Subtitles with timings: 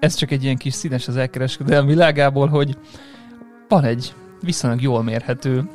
[0.00, 2.76] ez csak egy ilyen kis színes az elkereskedelmi világából, hogy
[3.68, 5.68] van egy viszonylag jól mérhető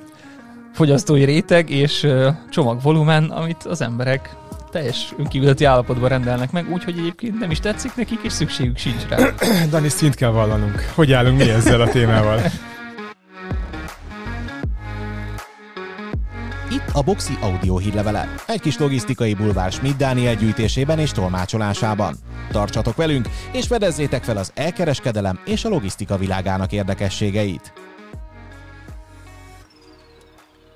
[0.74, 2.08] fogyasztói réteg és
[2.50, 4.36] csomagvolumen, amit az emberek
[4.72, 9.18] teljes önkívületi állapotban rendelnek meg, úgyhogy egyébként nem is tetszik nekik, és szükségük sincs rá.
[9.70, 10.92] Dani, szint kell vallanunk.
[10.96, 12.42] Hogy állunk mi ezzel a témával?
[16.94, 18.30] a Boxi audio hírlevele.
[18.48, 22.16] Egy kis logisztikai bulvár Schmidt Dániel gyűjtésében és tolmácsolásában.
[22.52, 27.74] Tartsatok velünk, és fedezzétek fel az elkereskedelem és a logisztika világának érdekességeit.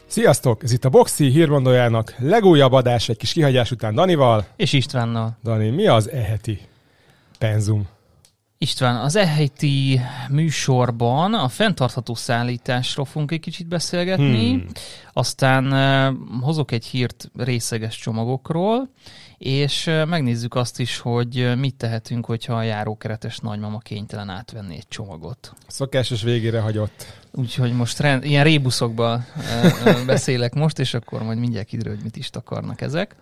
[0.08, 0.64] Sziasztok!
[0.64, 4.46] Ez itt a Boxi hírmondójának legújabb adás egy kis kihagyás után Danival.
[4.56, 5.38] És Istvánnal.
[5.44, 6.60] Dani, mi az eheti
[7.38, 7.88] penzum?
[8.62, 14.66] István, az eheti műsorban a fenntartható szállításról fogunk egy kicsit beszélgetni, hmm.
[15.14, 18.90] aztán uh, hozok egy hírt részeges csomagokról,
[19.38, 24.88] és uh, megnézzük azt is, hogy mit tehetünk, hogyha a járókeretes nagymama kénytelen átvenni egy
[24.88, 25.54] csomagot.
[25.68, 27.06] Szokásos végére hagyott.
[27.32, 32.18] Úgyhogy most rend, ilyen rébuszokban uh, beszélek most, és akkor majd mindjárt kiderül, hogy mit
[32.18, 33.16] is takarnak ezek.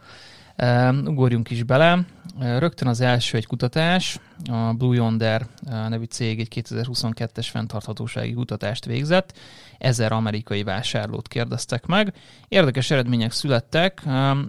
[1.05, 2.05] Ugorjunk is bele.
[2.39, 4.19] Rögtön az első egy kutatás.
[4.50, 5.47] A Blue Yonder
[5.88, 9.38] nevű cég egy 2022-es fenntarthatósági kutatást végzett.
[9.77, 12.14] Ezer amerikai vásárlót kérdeztek meg.
[12.47, 14.02] Érdekes eredmények születtek,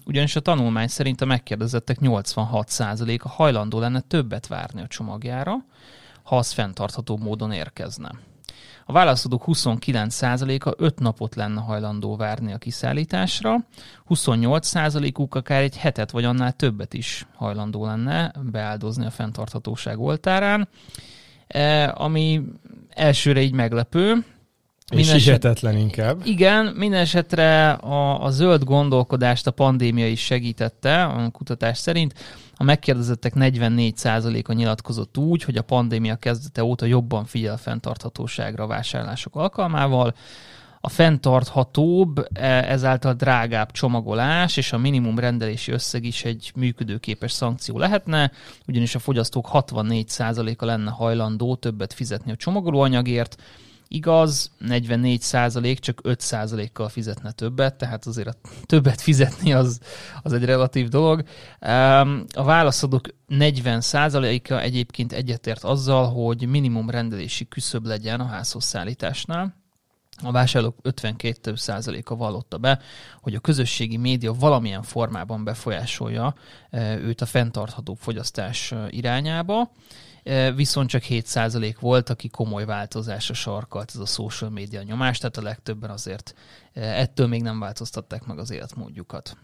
[0.07, 5.55] ugyanis a tanulmány szerint a megkérdezettek 86%-a hajlandó lenne többet várni a csomagjára,
[6.23, 8.11] ha az fenntartható módon érkezne.
[8.91, 13.57] A válaszadók 29%-a 5 napot lenne hajlandó várni a kiszállításra,
[14.09, 20.69] 28%-uk akár egy hetet vagy annál többet is hajlandó lenne beáldozni a fenntarthatóság oltárán,
[21.47, 22.43] e, ami
[22.89, 24.25] elsőre így meglepő,
[24.91, 26.21] és hihetetlen inkább.
[26.25, 32.15] Igen, minden esetre a, a zöld gondolkodást a pandémia is segítette, a kutatás szerint.
[32.61, 39.37] A megkérdezettek 44%-a nyilatkozott úgy, hogy a pandémia kezdete óta jobban figyel a fenntarthatóságra vásárlások
[39.37, 40.15] alkalmával.
[40.81, 47.79] A fenntarthatóbb, e, ezáltal drágább csomagolás és a minimum rendelési összeg is egy működőképes szankció
[47.79, 48.33] lehetne,
[48.67, 53.37] ugyanis a fogyasztók 64%-a lenne hajlandó többet fizetni a csomagolóanyagért,
[53.89, 58.35] Igaz, 44 százalék csak 5 százalékkal fizetne többet, tehát azért a
[58.67, 59.81] többet fizetni az,
[60.23, 61.23] az egy relatív dolog.
[62.33, 69.57] A válaszadók 40 százaléka egyébként egyetért azzal, hogy minimum rendelési küszöb legyen a házhoz szállításnál.
[70.23, 72.81] A vásárlók 52 százaléka vallotta be,
[73.21, 76.35] hogy a közösségi média valamilyen formában befolyásolja
[77.01, 79.71] őt a fenntartható fogyasztás irányába
[80.55, 85.43] viszont csak 7% volt, aki komoly változásra sarkalt ez a social media nyomás, tehát a
[85.43, 86.35] legtöbben azért
[86.73, 89.37] ettől még nem változtatták meg az életmódjukat.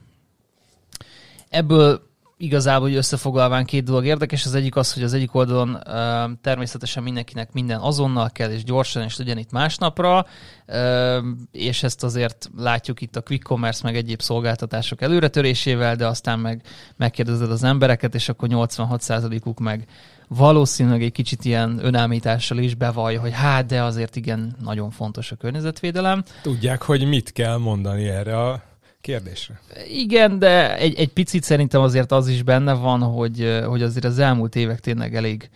[1.48, 4.44] Ebből igazából, hogy összefoglalván két dolog érdekes.
[4.44, 9.02] Az egyik az, hogy az egyik oldalon uh, természetesen mindenkinek minden azonnal kell, és gyorsan,
[9.02, 10.26] és legyen itt másnapra,
[10.66, 16.38] uh, és ezt azért látjuk itt a quick commerce, meg egyéb szolgáltatások előretörésével, de aztán
[16.38, 16.62] meg
[16.96, 19.86] megkérdezed az embereket, és akkor 86%-uk meg
[20.28, 25.36] valószínűleg egy kicsit ilyen önállítással is bevallja, hogy hát, de azért igen, nagyon fontos a
[25.36, 26.22] környezetvédelem.
[26.42, 28.62] Tudják, hogy mit kell mondani erre a
[29.00, 29.60] kérdésre.
[29.88, 34.18] Igen, de egy, egy picit szerintem azért az is benne van, hogy, hogy azért az
[34.18, 35.50] elmúlt évek tényleg elég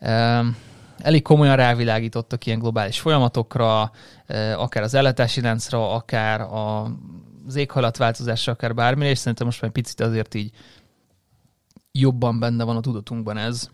[0.00, 0.56] um,
[1.02, 3.90] elég komolyan rávilágítottak ilyen globális folyamatokra,
[4.56, 6.82] akár az ellátási láncra, akár a,
[7.46, 10.50] az éghajlatváltozásra, akár bármire, és szerintem most már picit azért így
[11.92, 13.70] jobban benne van a tudatunkban ez,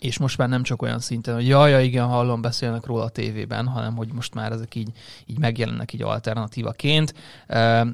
[0.00, 3.08] és most már nem csak olyan szinten, hogy jaj, ja, igen, hallom, beszélnek róla a
[3.08, 4.90] tévében, hanem hogy most már ezek így,
[5.26, 7.14] így megjelennek így alternatívaként,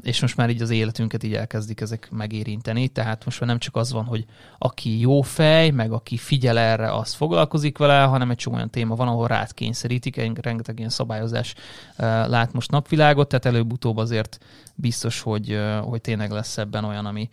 [0.03, 3.77] és most már így az életünket így elkezdik ezek megérinteni, tehát most már nem csak
[3.77, 4.25] az van, hogy
[4.59, 8.95] aki jó fej, meg aki figyel erre, az foglalkozik vele, hanem egy csomó olyan téma
[8.95, 11.55] van, ahol rád kényszerítik, rengeteg ilyen szabályozás
[11.97, 14.39] lát most napvilágot, tehát előbb-utóbb azért
[14.75, 17.29] biztos, hogy, hogy tényleg lesz ebben olyan, ami,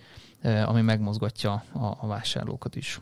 [0.65, 2.99] ami megmozgatja a, a vásárlókat is.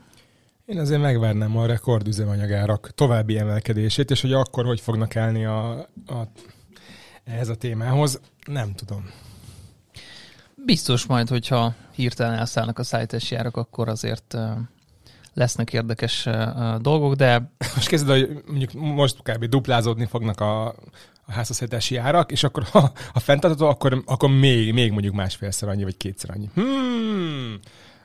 [0.65, 5.71] Én azért megvárnám a rekordüzemanyagárak további emelkedését, és hogy akkor hogy fognak állni a,
[6.07, 6.31] a,
[7.23, 9.09] ehhez a témához, nem tudom.
[10.65, 14.37] Biztos majd, hogyha hirtelen elszállnak a szállítási árak, akkor azért
[15.33, 16.27] lesznek érdekes
[16.79, 17.51] dolgok, de...
[17.75, 19.45] Most kezded, hogy mondjuk most kb.
[19.45, 20.67] duplázódni fognak a,
[21.25, 25.83] a házasszállítási árak, és akkor ha, ha fenntartható, akkor, akkor még, még mondjuk másfélszer annyi,
[25.83, 26.49] vagy kétszer annyi.
[26.53, 27.59] Hmm,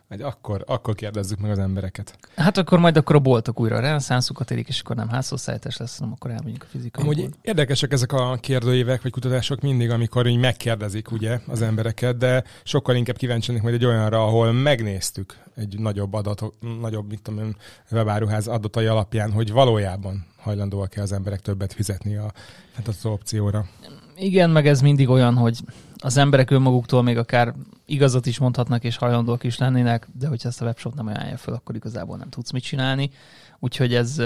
[0.09, 2.19] Vagy akkor, akkor kérdezzük meg az embereket.
[2.37, 6.13] Hát akkor majd akkor a boltok újra reneszánszukat érik, és akkor nem házhozszállítás lesz, hanem
[6.13, 7.37] akkor elmegyünk a fizikai Amúgy bolt.
[7.43, 12.97] érdekesek ezek a kérdőívek vagy kutatások mindig, amikor így megkérdezik ugye az embereket, de sokkal
[12.97, 17.57] inkább kíváncsi majd egy olyanra, ahol megnéztük egy nagyobb adatok, nagyobb, mit tudom én,
[17.91, 22.33] webáruház adatai alapján, hogy valójában hajlandóak-e az emberek többet fizetni a,
[22.75, 23.67] hát az opcióra.
[24.17, 25.59] Igen, meg ez mindig olyan, hogy
[25.97, 27.55] az emberek önmaguktól még akár
[27.87, 31.55] igazat is mondhatnak, és hajlandóak is lennének, de hogyha ezt a webshop nem ajánlja fel,
[31.55, 33.11] akkor igazából nem tudsz mit csinálni.
[33.59, 34.19] Úgyhogy ez,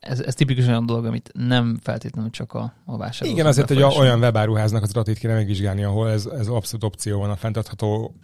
[0.00, 3.32] ez, ez tipikus olyan dolog, amit nem feltétlenül csak a, a vásárló.
[3.32, 7.30] Igen, azért, hogy olyan webáruháznak az adatait kéne megvizsgálni, ahol ez, ez abszolút opció van
[7.30, 8.14] a fenntartható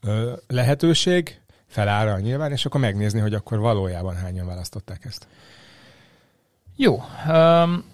[0.00, 5.26] ö, lehetőség, felára nyilván, és akkor megnézni, hogy akkor valójában hányan választották ezt.
[6.76, 7.02] Jó,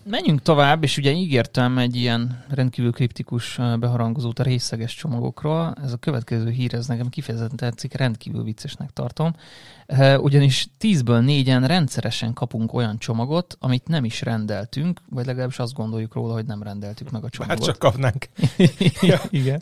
[0.04, 5.74] menjünk tovább, és ugye ígértem egy ilyen rendkívül kriptikus beharangozót a részeges csomagokról.
[5.82, 9.34] Ez a következő hír, ez nekem kifejezetten tetszik, rendkívül viccesnek tartom.
[10.16, 16.14] Ugyanis 10-ből 4-en rendszeresen kapunk olyan csomagot, amit nem is rendeltünk, vagy legalábbis azt gondoljuk
[16.14, 17.58] róla, hogy nem rendeltük meg a csomagot.
[17.58, 18.28] Hát csak kapnánk.
[19.30, 19.60] Igen.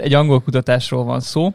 [0.00, 1.52] Egy angol kutatásról van szó.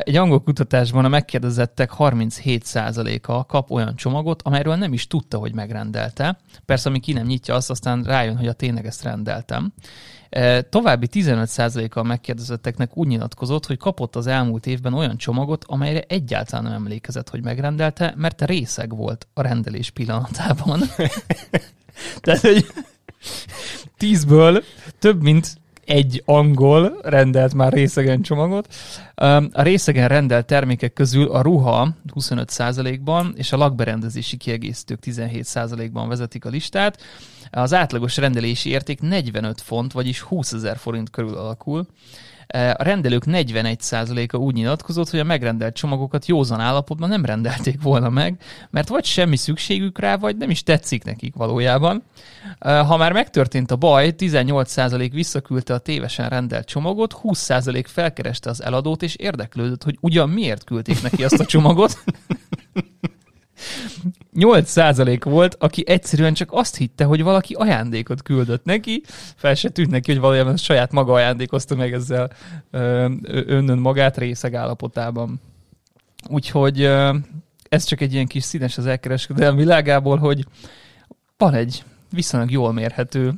[0.00, 6.38] Egy angol kutatásban a megkérdezettek 37%-a kap olyan csomagot, amelyről nem is tudta, hogy megrendelte.
[6.64, 9.72] Persze, ami ki nem nyitja azt, aztán rájön, hogy a tényleg ezt rendeltem.
[10.68, 16.72] További 15%-a megkérdezetteknek úgy nyilatkozott, hogy kapott az elmúlt évben olyan csomagot, amelyre egyáltalán nem
[16.72, 20.80] emlékezett, hogy megrendelte, mert részeg volt a rendelés pillanatában.
[22.20, 22.66] Tehát, hogy
[23.98, 24.64] 10-ből
[24.98, 25.56] több mint
[25.88, 28.74] egy angol rendelt már részegen csomagot.
[29.52, 36.48] A részegen rendelt termékek közül a ruha 25%-ban és a lakberendezési kiegészítők 17%-ban vezetik a
[36.48, 37.00] listát.
[37.50, 41.86] Az átlagos rendelési érték 45 font, vagyis 20 ezer forint körül alakul.
[42.54, 48.40] A rendelők 41%-a úgy nyilatkozott, hogy a megrendelt csomagokat józan állapotban nem rendelték volna meg,
[48.70, 52.02] mert vagy semmi szükségük rá, vagy nem is tetszik nekik valójában.
[52.60, 59.02] Ha már megtörtént a baj, 18% visszaküldte a tévesen rendelt csomagot, 20% felkereste az eladót,
[59.02, 61.98] és érdeklődött, hogy ugyan miért küldték neki azt a csomagot.
[64.36, 69.02] 8% volt, aki egyszerűen csak azt hitte, hogy valaki ajándékot küldött neki,
[69.36, 72.30] fel se tűnt neki, hogy valójában saját maga ajándékozta meg ezzel
[73.30, 75.40] önnön magát részeg állapotában.
[76.28, 76.82] Úgyhogy
[77.68, 80.44] ez csak egy ilyen kis színes az elkereskedelmi világából, hogy
[81.36, 83.32] van egy viszonylag jól mérhető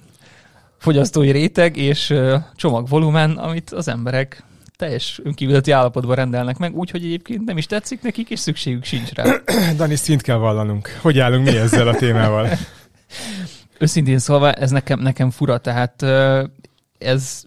[0.78, 2.14] fogyasztói réteg és
[2.54, 4.44] csomagvolumen, amit az emberek
[4.80, 9.24] teljes önkívületi állapotban rendelnek meg, úgyhogy egyébként nem is tetszik nekik, és szükségük sincs rá.
[9.76, 10.98] Dani, szint kell vallanunk.
[11.00, 12.48] Hogy állunk mi ezzel a témával?
[13.78, 16.02] Őszintén szólva, ez nekem, nekem fura, tehát
[16.98, 17.42] ez,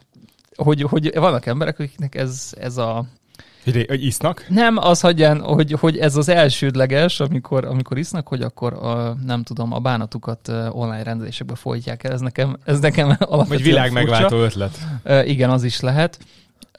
[0.55, 3.05] hogy, hogy vannak emberek, akiknek ez, ez a
[3.63, 4.45] hogy, hogy isznak?
[4.49, 9.43] Nem, az hagyján, hogy, hogy ez az elsődleges, amikor, amikor isznak, hogy akkor a, nem
[9.43, 12.11] tudom, a bánatukat online rendelésekbe folytják el.
[12.11, 14.77] Ez nekem, ez nekem alapvetően Vagy világ megváltó ötlet.
[15.05, 16.19] Uh, igen, az is lehet.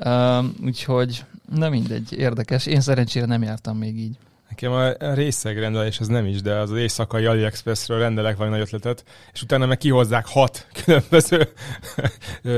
[0.04, 2.66] Uh, úgyhogy, na mindegy, érdekes.
[2.66, 4.16] Én szerencsére nem jártam még így.
[4.48, 9.42] Nekem a részegrendelés az nem is, de az éjszakai AliExpressről rendelek valami nagy ötletet, és
[9.42, 11.48] utána meg kihozzák hat különböző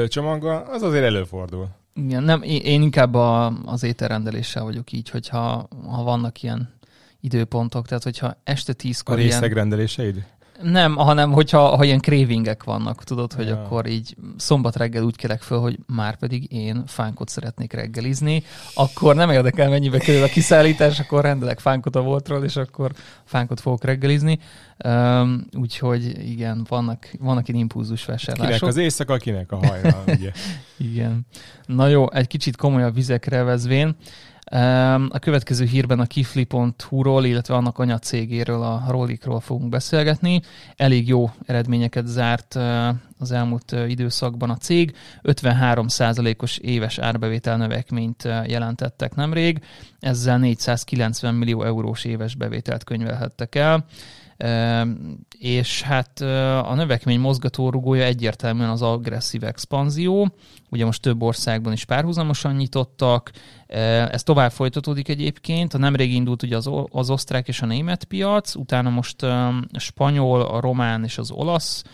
[0.08, 1.68] csomaggal, az azért előfordul.
[1.94, 6.74] Igen, nem, én inkább a, az ételrendeléssel vagyok így, hogyha ha vannak ilyen
[7.20, 10.14] időpontok, tehát hogyha este tízkor A részegrendeléseid?
[10.14, 10.26] Ilyen...
[10.62, 13.62] Nem, hanem hogyha ha ilyen cravingek vannak, tudod, hogy ja.
[13.62, 18.42] akkor így szombat reggel úgy kelek föl, hogy már pedig én fánkot szeretnék reggelizni,
[18.74, 22.90] akkor nem érdekel, mennyibe kerül a kiszállítás, akkor rendelek fánkot a voltról, és akkor
[23.24, 24.38] fánkot fogok reggelizni.
[24.84, 28.54] Um, úgyhogy igen, vannak, vannak ilyen impulzus vásárlások.
[28.54, 30.30] Kinek az éjszaka, kinek a hajra, ugye?
[30.90, 31.26] igen.
[31.66, 33.96] Na jó, egy kicsit komolyabb vizekre vezvén.
[35.08, 40.40] A következő hírben a kifli.hu-ról, illetve annak anyacégéről, a Rolikról fogunk beszélgetni.
[40.76, 42.54] Elég jó eredményeket zárt
[43.18, 44.96] az elmúlt időszakban a cég.
[45.22, 49.60] 53%-os éves árbevétel növekményt jelentettek nemrég,
[50.00, 53.84] ezzel 490 millió eurós éves bevételt könyvelhettek el
[55.38, 56.20] és hát
[56.64, 60.34] a növekmény mozgatórugója egyértelműen az agresszív expanzió.
[60.70, 63.30] Ugye most több országban is párhuzamosan nyitottak,
[64.10, 65.74] ez tovább folytatódik egyébként.
[65.74, 70.40] A nemrég indult ugye az, az osztrák és a német piac, utána most a spanyol,
[70.40, 71.84] a román és az olasz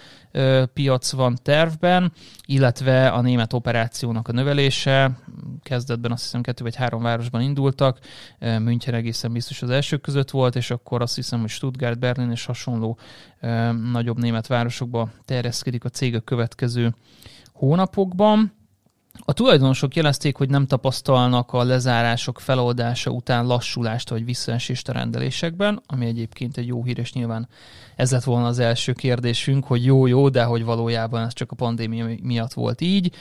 [0.72, 2.12] piac van tervben,
[2.46, 5.18] illetve a német operációnak a növelése.
[5.62, 7.98] Kezdetben azt hiszem kettő vagy három városban indultak,
[8.38, 12.44] München egészen biztos az elsők között volt, és akkor azt hiszem, hogy Stuttgart, Berlin és
[12.44, 12.98] hasonló
[13.92, 16.94] nagyobb német városokba terjeszkedik a cég a következő
[17.52, 18.52] hónapokban.
[19.20, 25.82] A tulajdonosok jelezték, hogy nem tapasztalnak a lezárások feloldása után lassulást vagy visszaesést a rendelésekben,
[25.86, 27.48] ami egyébként egy jó hír, és nyilván
[27.96, 32.06] ez lett volna az első kérdésünk, hogy jó-jó, de hogy valójában ez csak a pandémia
[32.22, 33.14] miatt volt így.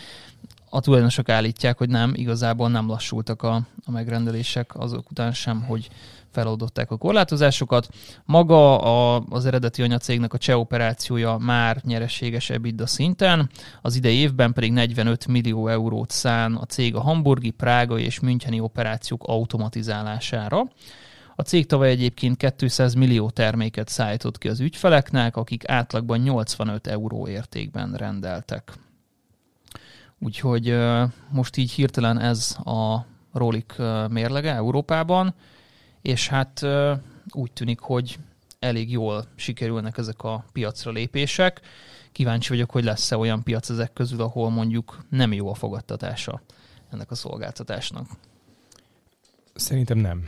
[0.70, 3.56] A tulajdonosok állítják, hogy nem, igazából nem lassultak a,
[3.86, 5.90] a megrendelések azok után sem, hogy
[6.32, 7.88] feloldották a korlátozásokat.
[8.26, 13.50] Maga a, az eredeti anyacégnek a cseh operációja már nyereséges EBITDA szinten,
[13.82, 18.60] az idei évben pedig 45 millió eurót szán a cég a hamburgi, prágai és müncheni
[18.60, 20.68] operációk automatizálására.
[21.36, 27.28] A cég tavaly egyébként 200 millió terméket szállított ki az ügyfeleknek, akik átlagban 85 euró
[27.28, 28.74] értékben rendeltek.
[30.20, 30.78] Úgyhogy
[31.30, 33.76] most így hirtelen ez a Rolik
[34.10, 35.34] mérlege Európában
[36.02, 36.66] és hát
[37.32, 38.20] úgy tűnik, hogy
[38.60, 41.62] elég jól sikerülnek ezek a piacra lépések.
[42.12, 46.42] Kíváncsi vagyok, hogy lesz-e olyan piac ezek közül, ahol mondjuk nem jó a fogadtatása
[46.92, 48.08] ennek a szolgáltatásnak.
[49.56, 50.28] Szerintem nem.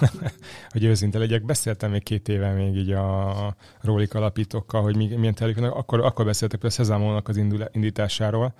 [0.72, 5.60] hogy őszinte legyek, beszéltem még két éve még így a Rólik alapítókkal, hogy milyen telik,
[5.60, 7.36] akkor, akkor beszéltek a Szezámónak az
[7.72, 8.54] indításáról,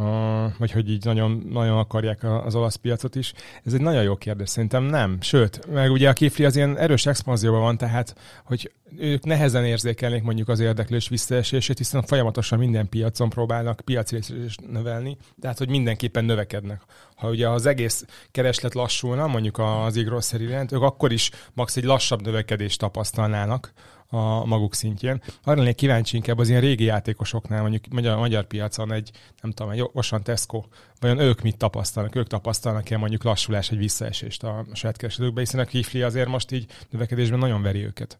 [0.00, 3.32] Uh, vagy hogy így nagyon, nagyon akarják az olasz piacot is.
[3.64, 5.20] Ez egy nagyon jó kérdés, szerintem nem.
[5.20, 10.22] Sőt, meg ugye a Kifli az ilyen erős expanzióban van, tehát hogy ők nehezen érzékelnék
[10.22, 16.82] mondjuk az érdeklés visszaesését, hiszen folyamatosan minden piacon próbálnak piacrészést növelni, tehát hogy mindenképpen növekednek.
[17.16, 21.84] Ha ugye az egész kereslet lassulna, mondjuk az igrosszeri rend, ők akkor is max egy
[21.84, 23.72] lassabb növekedést tapasztalnának,
[24.14, 25.22] a maguk szintjén.
[25.44, 29.10] Arra lennék kíváncsi inkább az ilyen régi játékosoknál, mondjuk magyar, magyar piacon egy,
[29.42, 30.62] nem tudom, egy Osan Tesco,
[31.00, 32.16] vajon ők mit tapasztalnak?
[32.16, 36.66] Ők tapasztalnak-e mondjuk lassulás, egy visszaesést a saját kereskedőkbe, hiszen a Kifli azért most így
[36.90, 38.18] növekedésben nagyon veri őket.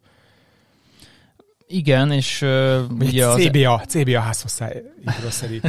[1.66, 3.42] Igen, és uh, ugye az...
[3.42, 4.82] CBA, CBA házhozszáj,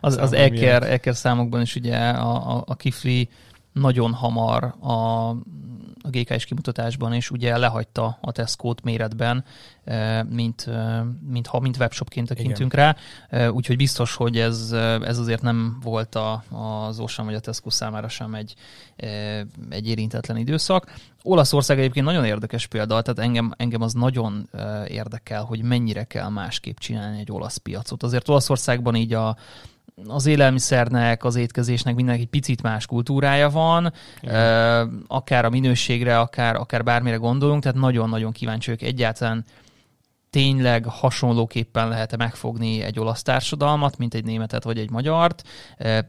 [0.00, 3.28] az, az Eker, Eker számokban is ugye a, a, a Kifli
[3.72, 5.30] nagyon hamar a
[6.06, 9.44] a GKS kimutatásban, és ugye lehagyta a Tesco-t méretben,
[9.84, 12.84] eh, mint, eh, mint ha mint webshopként tekintünk Igen.
[12.84, 12.96] rá,
[13.38, 14.72] eh, úgyhogy biztos, hogy ez,
[15.02, 18.54] ez azért nem volt a, az Ocean vagy a Tesco számára sem egy,
[19.70, 20.92] egy érintetlen időszak.
[21.22, 24.48] Olaszország egyébként nagyon érdekes példa, tehát engem, engem az nagyon
[24.88, 28.02] érdekel, hogy mennyire kell másképp csinálni egy olasz piacot.
[28.02, 29.36] Azért Olaszországban így a,
[30.04, 35.04] az élelmiszernek, az étkezésnek mindenki egy picit más kultúrája van, Igen.
[35.06, 39.44] akár a minőségre, akár, akár bármire gondolunk, tehát nagyon-nagyon kíváncsi vagyok egyáltalán
[40.30, 45.42] tényleg hasonlóképpen lehet-e megfogni egy olasz társadalmat, mint egy németet vagy egy magyart.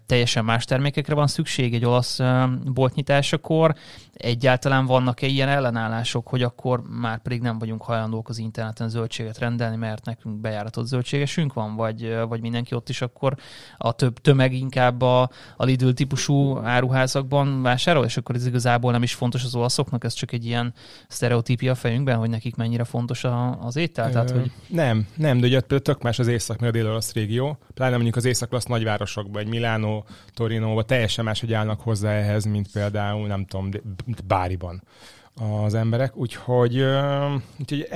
[0.06, 2.20] Teljesen más termékekre van szükség egy olasz
[2.65, 3.75] boltnyitásakor.
[4.18, 9.76] Egyáltalán vannak-e ilyen ellenállások, hogy akkor már pedig nem vagyunk hajlandók az interneten zöldséget rendelni,
[9.76, 13.36] mert nekünk bejáratott zöldségesünk van, vagy, vagy mindenki ott is akkor
[13.78, 19.04] a több tömeg inkább a, a Lidl típusú áruházakban vásárol, és akkor ez igazából nem
[19.04, 20.74] is fontos az olaszoknak, ez csak egy ilyen
[21.08, 24.12] sztereotípia a fejünkben, hogy nekik mennyire fontos a, az étel.
[24.12, 24.52] Tehát, hogy...
[24.68, 27.58] Nem, nem, de ugye tök más az észak, meg a dél régió.
[27.74, 32.72] Pláne mondjuk az észak nagyvárosokban, egy Milánó, Torinóban teljesen más, hogy állnak hozzá ehhez, mint
[32.72, 33.70] például, nem tudom,
[34.28, 34.84] Báriban
[35.40, 36.84] az emberek, úgyhogy,
[37.60, 37.88] úgyhogy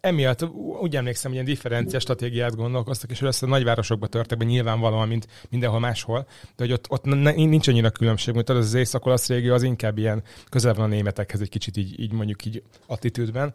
[0.00, 0.44] emiatt
[0.80, 5.28] úgy emlékszem, hogy ilyen differenciás stratégiát gondolkoztak, és ezt a nagyvárosokba törtek be nyilvánvalóan, mint
[5.50, 9.98] mindenhol máshol, de hogy ott, ott nincs annyira különbség, mert az, észak régió az inkább
[9.98, 13.54] ilyen közel van a németekhez egy kicsit így, így mondjuk így attitűdben.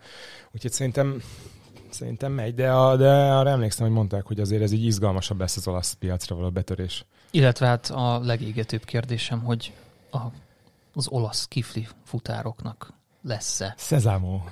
[0.51, 1.21] Úgyhogy szerintem
[1.89, 5.57] Szerintem megy, de, a, de arra emlékszem, hogy mondták, hogy azért ez így izgalmasabb lesz
[5.57, 7.05] az olasz piacra való betörés.
[7.31, 9.73] Illetve hát a legégetőbb kérdésem, hogy
[10.11, 10.17] a,
[10.93, 13.73] az olasz kifli futároknak lesz-e?
[13.77, 14.43] Szezámó.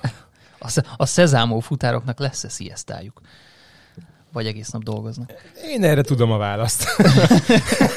[0.59, 3.21] A, a szezámó futároknak lesz-e sziasztájuk?
[4.33, 5.33] Vagy egész nap dolgoznak?
[5.63, 6.87] Én erre tudom a választ.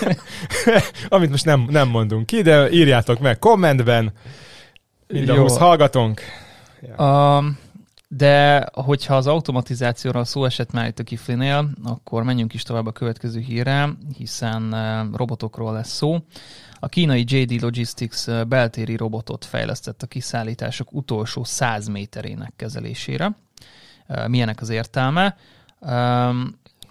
[1.08, 4.12] Amit most nem, nem mondunk ki, de írjátok meg kommentben.
[5.06, 6.14] Mind a.
[6.80, 7.36] Ja.
[7.38, 7.58] Um,
[8.08, 12.92] de hogyha az automatizációra szó esett már itt a Kiflinél, akkor menjünk is tovább a
[12.92, 16.18] következő hírre, hiszen eh, robotokról lesz szó.
[16.84, 23.36] A kínai JD Logistics beltéri robotot fejlesztett a kiszállítások utolsó 100 méterének kezelésére.
[24.26, 25.36] Milyenek az értelme?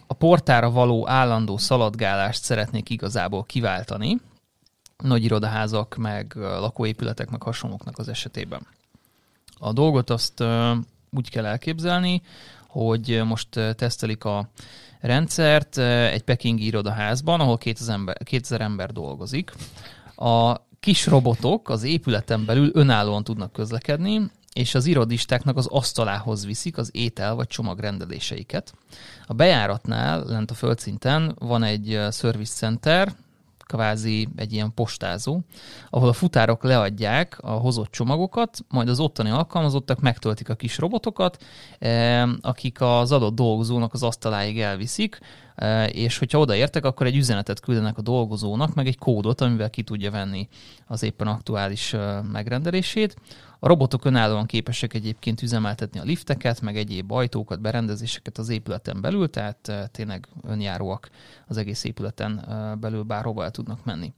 [0.07, 4.21] A portára való állandó szaladgálást szeretnék igazából kiváltani,
[4.97, 8.67] nagy irodaházak, meg lakóépületek, meg hasonlóknak az esetében.
[9.59, 10.43] A dolgot azt
[11.11, 12.21] úgy kell elképzelni,
[12.73, 14.49] hogy most tesztelik a
[14.99, 19.51] rendszert egy pekingi irodaházban, ahol 2000 ember, 2000 ember dolgozik.
[20.15, 24.21] A kis robotok az épületen belül önállóan tudnak közlekedni,
[24.53, 28.73] és az irodistáknak az asztalához viszik az étel vagy csomagrendeléseiket.
[29.27, 33.13] A bejáratnál, lent a földszinten van egy service center,
[33.73, 35.39] kvázi egy ilyen postázó,
[35.89, 41.43] ahol a futárok leadják a hozott csomagokat, majd az ottani alkalmazottak megtöltik a kis robotokat,
[42.41, 45.19] akik az adott dolgozónak az asztaláig elviszik,
[45.87, 50.11] és hogyha odaértek, akkor egy üzenetet küldenek a dolgozónak, meg egy kódot, amivel ki tudja
[50.11, 50.47] venni
[50.87, 51.95] az éppen aktuális
[52.31, 53.15] megrendelését.
[53.63, 59.29] A robotok önállóan képesek egyébként üzemeltetni a lifteket, meg egyéb ajtókat, berendezéseket az épületen belül,
[59.29, 61.09] tehát tényleg önjáróak
[61.47, 62.45] az egész épületen
[62.79, 64.13] belül bárhova el tudnak menni.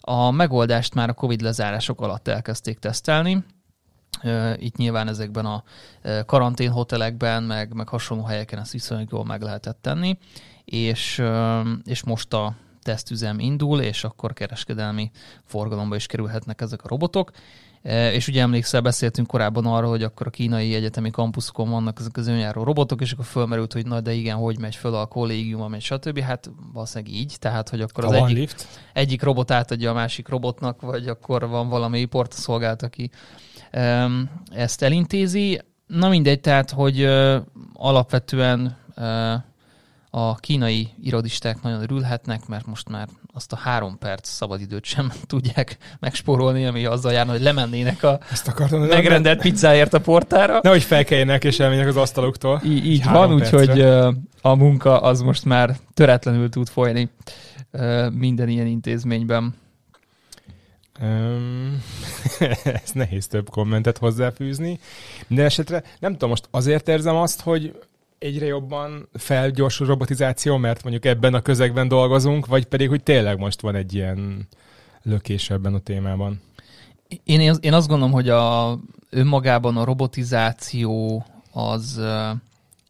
[0.00, 3.44] A megoldást már a Covid lezárások alatt elkezdték tesztelni,
[4.56, 5.62] itt nyilván ezekben a
[6.26, 10.18] karanténhotelekben, meg, meg hasonló helyeken ezt viszonylag jól meg lehetett tenni
[10.64, 11.22] és,
[11.84, 15.10] és most a tesztüzem indul, és akkor kereskedelmi
[15.44, 17.30] forgalomba is kerülhetnek ezek a robotok.
[17.82, 22.26] És ugye emlékszel, beszéltünk korábban arról, hogy akkor a kínai egyetemi kampuszokon vannak ezek az
[22.26, 25.84] önjáró robotok, és akkor fölmerült, hogy na de igen, hogy megy föl a kollégium, és
[25.84, 26.18] stb.
[26.18, 28.66] Hát valószínűleg így, tehát hogy akkor az egyik, lift.
[28.92, 33.10] egyik robot átadja a másik robotnak, vagy akkor van valami portaszolgált, aki
[34.50, 35.60] ezt elintézi.
[35.86, 37.04] Na mindegy, tehát hogy
[37.72, 38.76] alapvetően
[40.10, 45.76] a kínai irodisták nagyon örülhetnek, mert most már azt a három perc szabadidőt sem tudják
[46.00, 50.58] megspórolni, ami azzal járna, hogy lemennének a Ezt akartam, megrendelt pizzáért a portára.
[50.62, 52.60] Nehogy felkeljenek és elmenjenek az asztaluktól.
[52.64, 53.80] Í- így van, úgyhogy
[54.40, 57.10] a munka az most már töretlenül tud folyni
[58.12, 59.54] minden ilyen intézményben.
[61.02, 61.82] Um,
[62.64, 64.78] ez nehéz több kommentet hozzáfűzni.
[65.26, 67.78] De esetre nem tudom, most azért érzem azt, hogy
[68.20, 73.60] egyre jobban felgyorsul robotizáció, mert mondjuk ebben a közegben dolgozunk, vagy pedig, hogy tényleg most
[73.60, 74.48] van egy ilyen
[75.02, 76.40] lökés ebben a témában?
[77.24, 78.78] Én, én azt gondolom, hogy a,
[79.10, 82.00] önmagában a robotizáció az,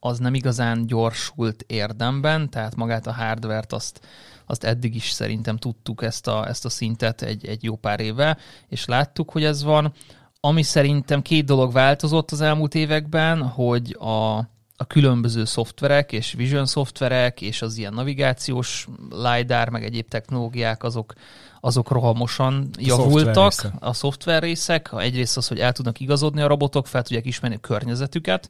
[0.00, 4.00] az nem igazán gyorsult érdemben, tehát magát a hardvert azt,
[4.46, 8.36] azt eddig is szerintem tudtuk ezt a, ezt a szintet egy, egy jó pár éve,
[8.68, 9.92] és láttuk, hogy ez van.
[10.40, 14.44] Ami szerintem két dolog változott az elmúlt években, hogy a,
[14.80, 21.12] a különböző szoftverek és vision szoftverek és az ilyen navigációs LiDAR, meg egyéb technológiák, azok,
[21.60, 23.52] azok rohamosan javultak.
[23.62, 24.90] A, a szoftver részek.
[24.96, 28.48] Egyrészt az, hogy el tudnak igazodni a robotok, fel tudják ismerni a környezetüket.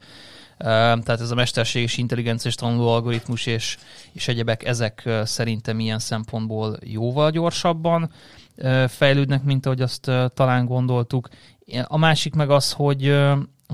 [0.59, 3.79] Tehát ez a mesterséges intelligenciás tanuló algoritmus és,
[4.13, 8.13] és egyebek, ezek szerintem ilyen szempontból jóval gyorsabban
[8.89, 11.29] fejlődnek, mint ahogy azt talán gondoltuk.
[11.85, 13.15] A másik meg az, hogy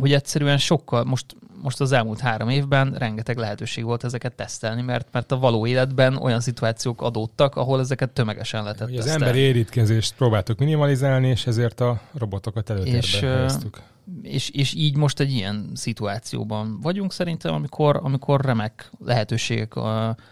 [0.01, 5.09] hogy egyszerűen sokkal, most most az elmúlt három évben rengeteg lehetőség volt ezeket tesztelni, mert,
[5.13, 10.59] mert a való életben olyan szituációk adódtak, ahol ezeket tömegesen lehetett Az emberi érítkezést próbáltuk
[10.59, 13.81] minimalizálni, és ezért a robotokat előtérbe és, helyeztük.
[14.23, 19.73] És, és így most egy ilyen szituációban vagyunk szerintem, amikor, amikor remek lehetőségek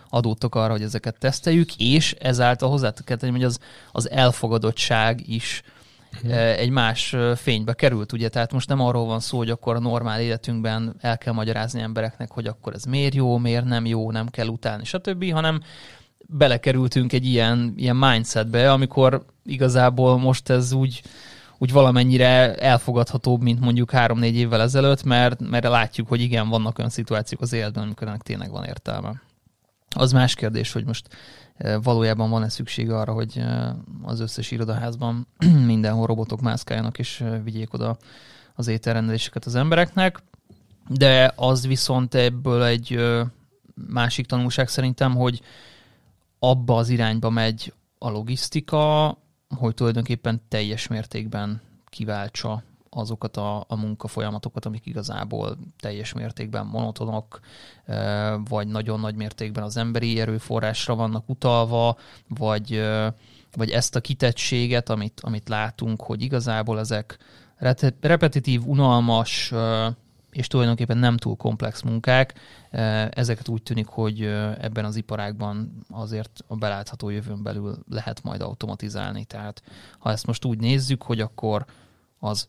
[0.08, 3.58] adódtak arra, hogy ezeket teszteljük, és ezáltal hozzá kell tenni, hogy az,
[3.92, 5.62] az elfogadottság is
[6.56, 10.20] egy más fénybe került, ugye, tehát most nem arról van szó, hogy akkor a normál
[10.20, 14.46] életünkben el kell magyarázni embereknek, hogy akkor ez miért jó, miért nem jó, nem kell
[14.46, 15.62] utálni, stb., hanem
[16.26, 21.02] belekerültünk egy ilyen, ilyen mindsetbe, amikor igazából most ez úgy,
[21.58, 26.90] úgy valamennyire elfogadhatóbb, mint mondjuk három-négy évvel ezelőtt, mert, mert látjuk, hogy igen, vannak olyan
[26.90, 29.22] szituációk az életben, amikor ennek tényleg van értelme.
[29.96, 31.08] Az más kérdés, hogy most
[31.82, 33.44] valójában van-e szükség arra, hogy
[34.02, 35.26] az összes irodaházban
[35.66, 37.96] mindenhol robotok mászkáljanak és vigyék oda
[38.54, 40.22] az ételrendeléseket az embereknek,
[40.88, 43.00] de az viszont ebből egy
[43.74, 45.40] másik tanulság szerintem, hogy
[46.38, 49.16] abba az irányba megy a logisztika,
[49.56, 52.62] hogy tulajdonképpen teljes mértékben kiváltsa
[52.94, 57.40] azokat a, a munkafolyamatokat, amik igazából teljes mértékben monotonok,
[58.48, 61.96] vagy nagyon nagy mértékben az emberi erőforrásra vannak utalva,
[62.28, 62.84] vagy,
[63.56, 67.18] vagy ezt a kitettséget, amit, amit látunk, hogy igazából ezek
[68.00, 69.52] repetitív, unalmas,
[70.30, 72.34] és tulajdonképpen nem túl komplex munkák.
[73.10, 74.22] Ezeket úgy tűnik, hogy
[74.58, 79.24] ebben az iparágban azért a belátható jövőn belül lehet majd automatizálni.
[79.24, 79.62] Tehát
[79.98, 81.64] ha ezt most úgy nézzük, hogy akkor
[82.18, 82.48] az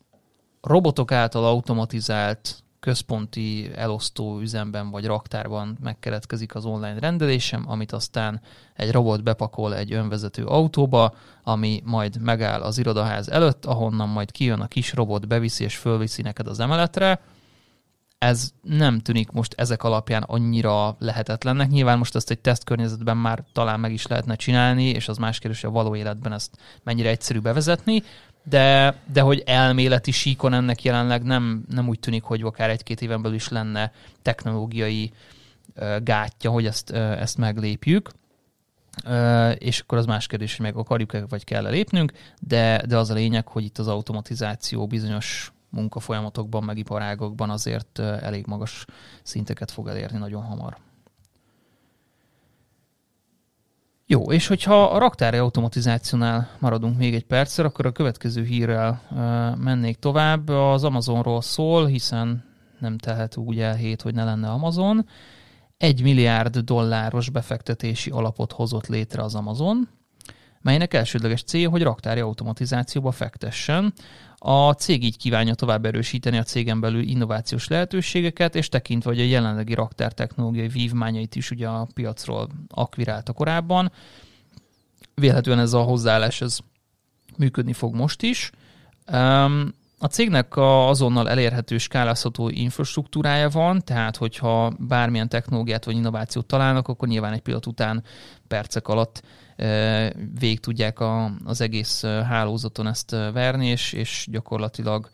[0.60, 8.40] robotok által automatizált központi elosztó üzemben vagy raktárban megkeletkezik az online rendelésem, amit aztán
[8.74, 14.60] egy robot bepakol egy önvezető autóba, ami majd megáll az irodaház előtt, ahonnan majd kijön
[14.60, 17.20] a kis robot, beviszi és fölviszi neked az emeletre.
[18.18, 21.68] Ez nem tűnik most ezek alapján annyira lehetetlennek.
[21.68, 25.60] Nyilván most ezt egy tesztkörnyezetben már talán meg is lehetne csinálni, és az más kérdés,
[25.60, 28.02] hogy a való életben ezt mennyire egyszerű bevezetni,
[28.48, 33.22] de, de hogy elméleti síkon ennek jelenleg nem, nem úgy tűnik, hogy akár egy-két éven
[33.22, 35.12] belül is lenne technológiai
[36.02, 38.10] gátja, hogy ezt, ezt meglépjük.
[39.58, 43.10] és akkor az más kérdés, hogy meg akarjuk-e, vagy kell -e lépnünk, de, de az
[43.10, 48.84] a lényeg, hogy itt az automatizáció bizonyos munkafolyamatokban, meg iparágokban azért elég magas
[49.22, 50.76] szinteket fog elérni nagyon hamar.
[54.08, 59.02] Jó, és hogyha a raktári automatizációnál maradunk még egy percre, akkor a következő hírrel
[59.58, 60.48] mennék tovább.
[60.48, 62.44] Az Amazonról szól, hiszen
[62.80, 65.06] nem telhet úgy el hét, hogy ne lenne Amazon.
[65.76, 69.88] Egy milliárd dolláros befektetési alapot hozott létre az Amazon,
[70.66, 73.92] melynek elsődleges célja, hogy raktári automatizációba fektessen.
[74.38, 79.24] A cég így kívánja tovább erősíteni a cégen belül innovációs lehetőségeket, és tekintve, hogy a
[79.24, 83.92] jelenlegi raktár technológiai vívmányait is ugye a piacról akvirálta korábban,
[85.14, 86.58] vélhetően ez a hozzáállás ez
[87.36, 88.50] működni fog most is.
[89.98, 96.88] A cégnek a azonnal elérhető skálázható infrastruktúrája van, tehát hogyha bármilyen technológiát vagy innovációt találnak,
[96.88, 98.02] akkor nyilván egy pillanat után
[98.48, 99.22] percek alatt
[100.38, 105.10] végig tudják a, az egész hálózaton ezt verni, és, és gyakorlatilag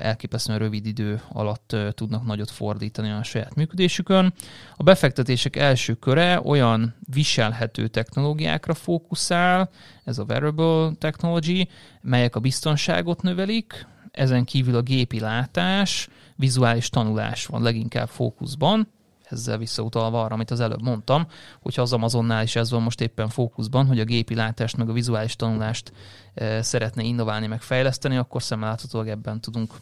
[0.00, 4.32] elképesztően rövid idő alatt tudnak nagyot fordítani a saját működésükön.
[4.76, 9.70] A befektetések első köre olyan viselhető technológiákra fókuszál,
[10.04, 11.68] ez a wearable technology,
[12.00, 18.88] melyek a biztonságot növelik, ezen kívül a gépi látás, vizuális tanulás van leginkább fókuszban,
[19.30, 21.26] ezzel visszautalva arra, amit az előbb mondtam,
[21.60, 24.92] hogyha az Amazonnál is ez van most éppen fókuszban, hogy a gépi látást meg a
[24.92, 25.92] vizuális tanulást
[26.34, 29.74] e, szeretne innoválni, meg fejleszteni, akkor szemmeláthatólag ebben tudunk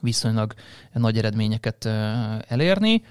[0.00, 0.54] viszonylag
[0.92, 1.90] nagy eredményeket e,
[2.48, 3.02] elérni.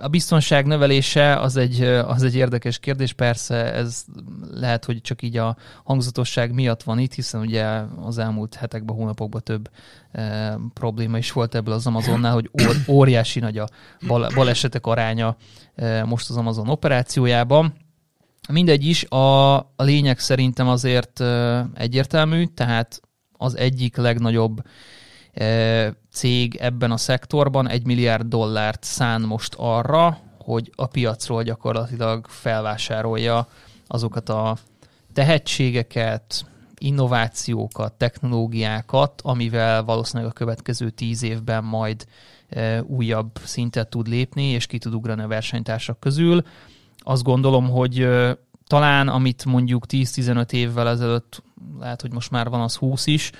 [0.00, 4.04] A biztonság növelése az egy, az egy érdekes kérdés, persze ez
[4.50, 7.64] lehet, hogy csak így a hangzatosság miatt van itt, hiszen ugye
[8.02, 9.70] az elmúlt hetekben, hónapokban több
[10.74, 13.68] probléma is volt ebből az Amazonnál, hogy ór, óriási nagy a
[14.06, 15.36] bal, balesetek aránya
[16.04, 17.74] most az Amazon operációjában.
[18.48, 21.22] Mindegy is, a lényeg szerintem azért
[21.74, 23.00] egyértelmű, tehát
[23.32, 24.62] az egyik legnagyobb
[26.12, 33.48] cég ebben a szektorban egy milliárd dollárt szán most arra, hogy a piacról gyakorlatilag felvásárolja
[33.86, 34.56] azokat a
[35.12, 36.44] tehetségeket,
[36.78, 42.06] innovációkat, technológiákat, amivel valószínűleg a következő tíz évben majd
[42.82, 46.42] újabb szintet tud lépni, és ki tud ugrani a versenytársak közül.
[46.98, 48.08] Azt gondolom, hogy
[48.66, 51.42] talán amit mondjuk 10-15 évvel ezelőtt,
[51.78, 53.30] lehet, hogy most már van az 20 is,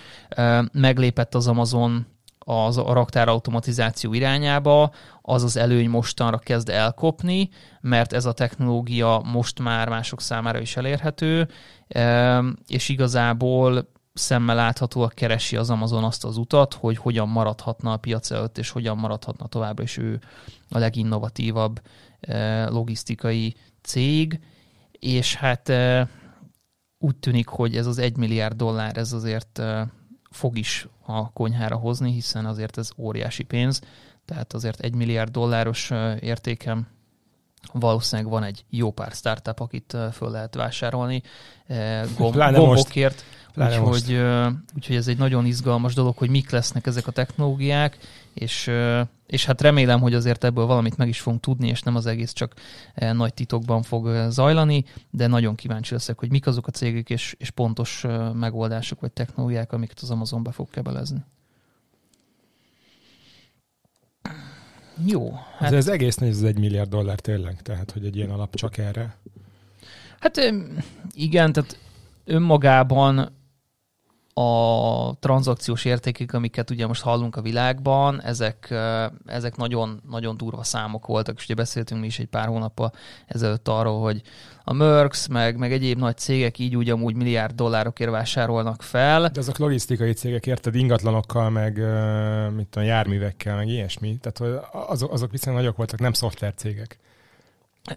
[0.73, 2.07] meglépett az Amazon
[2.39, 4.91] az a raktár automatizáció irányába,
[5.23, 7.49] az az előny mostanra kezd elkopni,
[7.81, 11.49] mert ez a technológia most már mások számára is elérhető,
[12.67, 18.31] és igazából szemmel láthatóak keresi az Amazon azt az utat, hogy hogyan maradhatna a piac
[18.31, 20.21] előtt, és hogyan maradhatna továbbra is ő
[20.69, 21.81] a leginnovatívabb
[22.69, 24.41] logisztikai cég,
[24.93, 25.73] és hát
[27.03, 29.63] úgy tűnik, hogy ez az egy milliárd dollár, ez azért
[30.31, 33.81] fog is a konyhára hozni, hiszen azért ez óriási pénz,
[34.25, 36.87] tehát azért egy milliárd dolláros értékem
[37.73, 41.23] valószínűleg van egy jó pár startup, akit föl lehet vásárolni
[42.17, 43.25] gomb, gombokért.
[43.57, 44.21] Úgyhogy,
[44.75, 47.99] úgyhogy ez egy nagyon izgalmas dolog, hogy mik lesznek ezek a technológiák,
[48.35, 48.71] és,
[49.27, 52.33] és hát remélem, hogy azért ebből valamit meg is fogunk tudni, és nem az egész
[52.33, 52.55] csak
[53.13, 57.51] nagy titokban fog zajlani, de nagyon kíváncsi leszek, hogy mik azok a cégek és, és
[57.51, 61.25] pontos megoldások vagy technológiák, amiket az Amazon be fog kebelezni.
[65.07, 65.33] Jó.
[65.59, 65.73] Hát...
[65.73, 68.79] Ez, ez egész néz az egy milliárd dollár tényleg, tehát hogy egy ilyen alap csak
[68.79, 69.17] erre.
[70.21, 70.53] Hát
[71.13, 71.79] igen, tehát
[72.25, 73.39] önmagában
[74.41, 78.75] a tranzakciós értékek, amiket ugye most hallunk a világban, ezek,
[79.27, 82.93] ezek nagyon, nagyon durva számok voltak, és ugye beszéltünk mi is egy pár hónappal
[83.27, 84.23] ezelőtt arról, hogy
[84.65, 89.29] a Merckx, meg, meg egyéb nagy cégek így úgy amúgy milliárd dollárokért vásárolnak fel.
[89.29, 91.77] De azok logisztikai cégek, érted, ingatlanokkal, meg
[92.55, 94.19] mit tudom, járművekkel, meg ilyesmi.
[94.21, 96.99] Tehát azok, azok viszonylag nagyok voltak, nem szoftvercégek.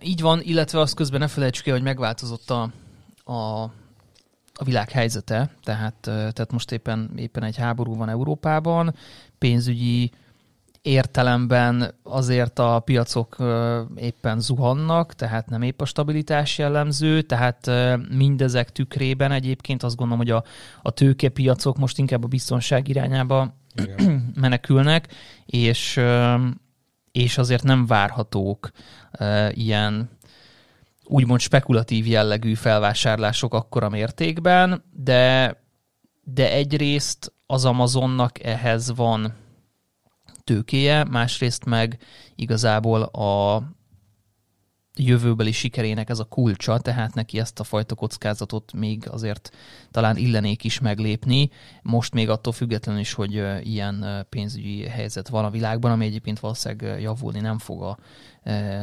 [0.02, 2.62] Így van, illetve azt közben ne felejtsük el, hogy megváltozott a,
[3.34, 3.72] a
[4.64, 8.96] a világ helyzete, tehát, tehát most éppen, éppen egy háború van Európában,
[9.38, 10.12] pénzügyi
[10.82, 13.38] értelemben azért a piacok
[13.96, 17.72] éppen zuhannak, tehát nem épp a stabilitás jellemző, tehát
[18.16, 20.44] mindezek tükrében egyébként azt gondolom, hogy a,
[20.82, 24.34] a tőkepiacok most inkább a biztonság irányába Igen.
[24.42, 25.14] menekülnek,
[25.46, 26.00] és,
[27.12, 28.70] és azért nem várhatók
[29.50, 30.10] ilyen
[31.04, 35.56] úgymond spekulatív jellegű felvásárlások akkora mértékben, de,
[36.24, 39.34] de egyrészt az Amazonnak ehhez van
[40.44, 41.98] tőkéje, másrészt meg
[42.36, 43.64] igazából a,
[44.96, 49.52] jövőbeli sikerének ez a kulcsa, tehát neki ezt a fajta kockázatot még azért
[49.92, 51.50] talán illenék is meglépni.
[51.82, 57.02] Most még attól függetlenül is, hogy ilyen pénzügyi helyzet van a világban, ami egyébként valószínűleg
[57.02, 57.98] javulni nem fog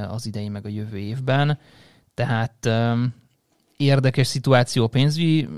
[0.09, 1.59] az idei meg a jövő évben.
[2.21, 2.69] Tehát
[3.77, 5.49] érdekes szituáció pénzügyi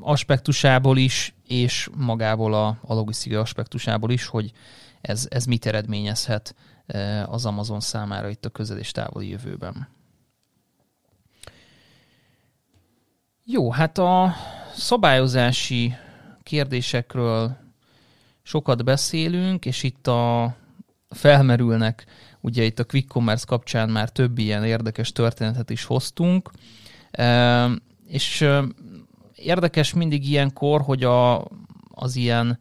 [0.00, 4.52] aspektusából is, és magából a, a logisztikai aspektusából is, hogy
[5.00, 6.54] ez, ez mit eredményezhet
[7.26, 9.88] az Amazon számára itt a közel és távoli jövőben.
[13.44, 14.34] Jó, hát a
[14.74, 15.94] szabályozási
[16.42, 17.56] kérdésekről
[18.42, 20.54] sokat beszélünk, és itt a
[21.08, 22.04] felmerülnek,
[22.42, 26.50] ugye itt a Quick Commerce kapcsán már több ilyen érdekes történetet is hoztunk,
[28.06, 28.48] és
[29.34, 31.44] érdekes mindig ilyenkor, hogy a,
[31.88, 32.58] az ilyen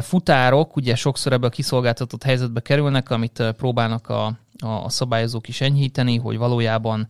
[0.00, 6.16] futárok ugye sokszor ebbe a kiszolgáltatott helyzetbe kerülnek, amit próbálnak a, a szabályozók is enyhíteni,
[6.16, 7.08] hogy valójában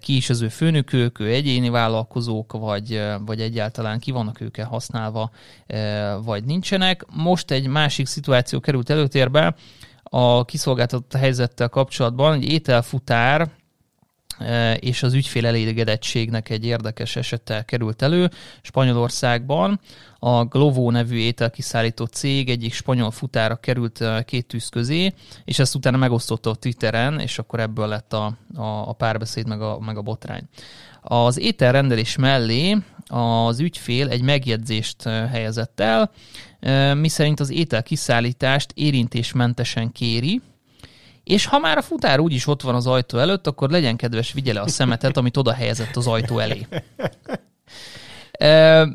[0.00, 5.30] ki is az ő főnökök, ő egyéni vállalkozók, vagy, vagy egyáltalán ki vannak ők használva,
[6.24, 7.04] vagy nincsenek.
[7.12, 9.54] Most egy másik szituáció került előtérbe,
[10.08, 13.50] a kiszolgáltatott helyzettel kapcsolatban egy ételfutár
[14.78, 18.30] és az ügyfél elégedettségnek egy érdekes esete került elő
[18.62, 19.80] Spanyolországban.
[20.18, 25.12] A Glovo nevű ételkiszállító cég egyik spanyol futára került két tűz közé,
[25.44, 29.60] és ezt utána megosztotta a Twitteren, és akkor ebből lett a, a, a párbeszéd meg
[29.60, 30.42] a, meg a botrány.
[31.00, 32.76] Az ételrendelés mellé
[33.08, 36.10] az ügyfél egy megjegyzést helyezett el,
[36.94, 40.40] miszerint az ételkiszállítást érintésmentesen kéri,
[41.24, 44.60] és ha már a futár úgyis ott van az ajtó előtt, akkor legyen kedves, vigyele
[44.60, 46.66] a szemetet, amit oda helyezett az ajtó elé.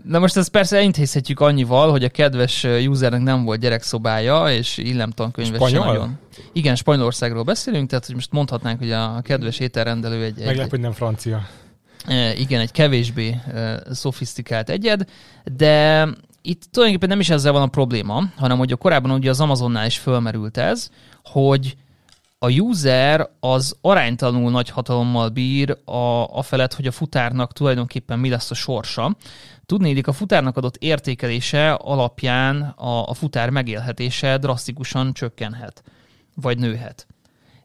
[0.03, 5.55] Na most ezt persze elintézhetjük annyival, hogy a kedves usernek nem volt gyerekszobája, és illemtankönyves
[5.55, 5.85] Spanyol?
[5.85, 6.19] nagyon.
[6.53, 10.37] Igen, Spanyolországról beszélünk, tehát hogy most mondhatnánk, hogy a kedves ételrendelő egy...
[10.37, 11.47] Meglep, egy, hogy nem francia.
[12.35, 13.39] Igen, egy kevésbé
[13.91, 15.09] szofisztikált egyed,
[15.43, 16.07] de
[16.41, 19.85] itt tulajdonképpen nem is ezzel van a probléma, hanem hogy a korábban ugye az Amazonnál
[19.85, 20.89] is fölmerült ez,
[21.23, 21.75] hogy
[22.39, 28.29] a user az aránytalanul nagy hatalommal bír a, a felett, hogy a futárnak tulajdonképpen mi
[28.29, 29.15] lesz a sorsa.
[29.65, 35.83] Tudnélik, a futárnak adott értékelése alapján a, a futár megélhetése drasztikusan csökkenhet,
[36.35, 37.07] vagy nőhet.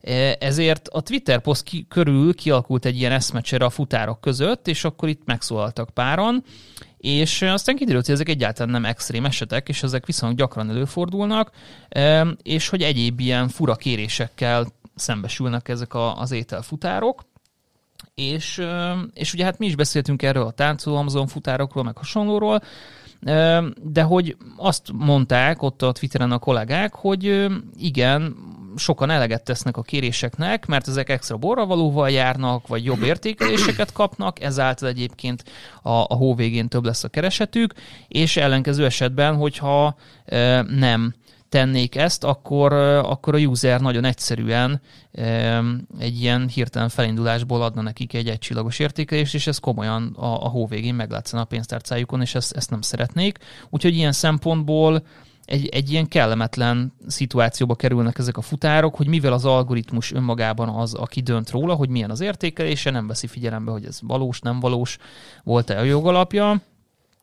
[0.09, 5.09] E, ezért a Twitter poszt körül kialakult egy ilyen eszmecsere a futárok között, és akkor
[5.09, 6.45] itt megszólaltak páran,
[6.99, 11.51] és aztán kiderült, hogy ezek egyáltalán nem extrém esetek, és ezek viszonylag gyakran előfordulnak,
[12.43, 17.23] és hogy egyéb ilyen fura kérésekkel szembesülnek ezek az ételfutárok,
[18.15, 18.63] és,
[19.13, 22.63] és ugye hát mi is beszéltünk erről a táncoló Amazon futárokról, meg hasonlóról,
[23.83, 28.37] de hogy azt mondták ott a Twitteren a kollégák, hogy igen,
[28.77, 34.89] sokan eleget tesznek a kéréseknek, mert ezek extra borravalóval járnak, vagy jobb értékeléseket kapnak, ezáltal
[34.89, 35.45] egyébként
[35.83, 37.75] a, a hó végén több lesz a keresetük,
[38.09, 41.15] és ellenkező esetben, hogyha e, nem
[41.49, 44.81] tennék ezt, akkor, akkor a user nagyon egyszerűen
[45.99, 50.67] egy ilyen hirtelen felindulásból adna nekik egy egycsillagos értékelést, és ez komolyan a, a hó
[50.67, 53.39] végén meglátszana a pénztárcájukon, és ezt, ezt nem szeretnék.
[53.71, 55.03] Úgyhogy ilyen szempontból
[55.45, 60.95] egy, egy ilyen kellemetlen szituációba kerülnek ezek a futárok, hogy mivel az algoritmus önmagában az,
[60.95, 64.99] aki dönt róla, hogy milyen az értékelése, nem veszi figyelembe, hogy ez valós, nem valós,
[65.45, 66.61] volt-e a jogalapja,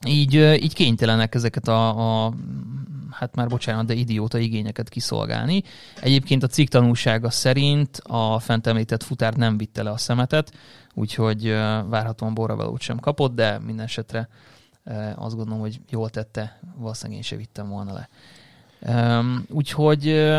[0.08, 2.34] így, így kénytelenek ezeket a, a
[3.16, 5.64] hát már bocsánat, de idióta igényeket kiszolgálni.
[6.02, 10.52] Egyébként a cikk tanulsága szerint a fent említett futár nem vitte le a szemetet,
[10.94, 11.50] úgyhogy
[11.90, 14.30] várhatóan borravalót sem kapott, de minden esetre
[15.16, 18.10] azt gondolom, hogy jól tette, valószínűleg én se vittem volna le.
[18.80, 20.32] Um, úgyhogy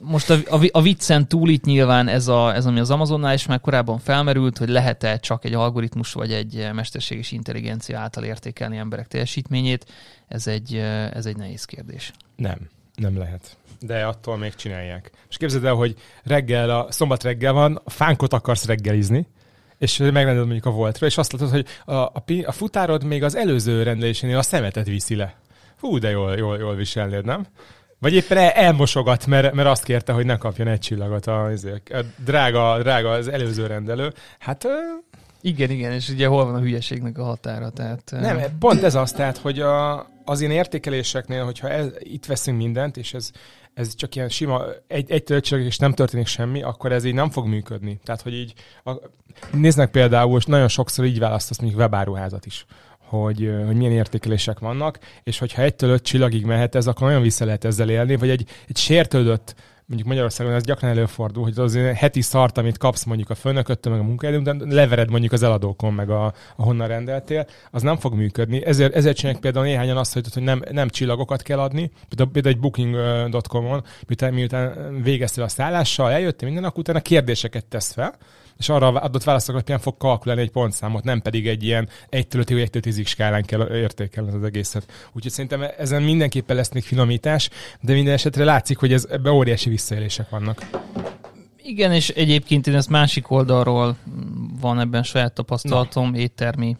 [0.00, 3.46] most a, a, a viccen túl itt nyilván ez, a, ez, ami az Amazonnál is
[3.46, 9.08] már korábban felmerült, hogy lehet-e csak egy algoritmus vagy egy mesterséges intelligencia által értékelni emberek
[9.08, 9.86] teljesítményét,
[10.28, 10.74] ez egy,
[11.12, 12.12] ez egy nehéz kérdés.
[12.36, 12.58] Nem,
[12.94, 13.56] nem lehet.
[13.80, 15.10] De attól még csinálják.
[15.28, 19.26] És képzeld el, hogy reggel, a szombat reggel van, a fánkot akarsz reggelizni,
[19.78, 23.34] és megrendeled mondjuk a voltra, és azt látod, hogy a, a, a futárod még az
[23.34, 25.34] előző rendelésénél a szemetet viszi le.
[25.86, 27.46] Hú, de jól, jól, jól viselnéd, nem?
[27.98, 32.00] Vagy éppen el, elmosogat, mert, mert azt kérte, hogy ne kapjon egy csillagot a, a
[32.24, 34.12] drága, drága az előző rendelő.
[34.38, 34.66] Hát...
[35.40, 38.10] Igen, igen, és ugye hol van a hülyeségnek a határa, tehát...
[38.10, 42.96] Nem, pont ez az, tehát, hogy a, az én értékeléseknél, hogyha ez, itt veszünk mindent,
[42.96, 43.30] és ez,
[43.74, 47.30] ez csak ilyen sima, egy, egy töltség, és nem történik semmi, akkor ez így nem
[47.30, 48.00] fog működni.
[48.04, 48.52] Tehát, hogy így,
[48.84, 48.92] a,
[49.52, 52.66] néznek például, és nagyon sokszor így választasz mondjuk webáruházat is
[53.06, 57.44] hogy, hogy milyen értékelések vannak, és hogyha egytől öt csillagig mehet ez, akkor nagyon vissza
[57.44, 59.54] lehet ezzel élni, vagy egy, egy sértődött
[59.86, 64.02] mondjuk Magyarországon ez gyakran előfordul, hogy az heti szart, amit kapsz mondjuk a főnököttől, meg
[64.02, 68.64] a munkahelyen, de levered mondjuk az eladókon, meg a, ahonnan rendeltél, az nem fog működni.
[68.64, 72.60] Ezért, ezért csinálják például néhányan azt, hogy nem, nem csillagokat kell adni, például, például egy
[72.60, 78.16] booking.com-on, miután, miután végeztél a szállással, eljöttél minden, akkor utána kérdéseket tesz fel,
[78.58, 82.50] és arra adott válaszok alapján fog kalkulálni egy pontszámot, nem pedig egy ilyen 1-től 5
[82.50, 84.92] 1 10 skálán kell értékelni az egészet.
[85.12, 89.68] Úgyhogy szerintem ezen mindenképpen lesz még finomítás, de minden esetre látszik, hogy ez, ebben óriási
[89.68, 90.66] visszaélések vannak.
[91.62, 93.96] Igen, és egyébként én ezt másik oldalról
[94.60, 96.18] van ebben saját tapasztalatom Na.
[96.18, 96.76] éttermi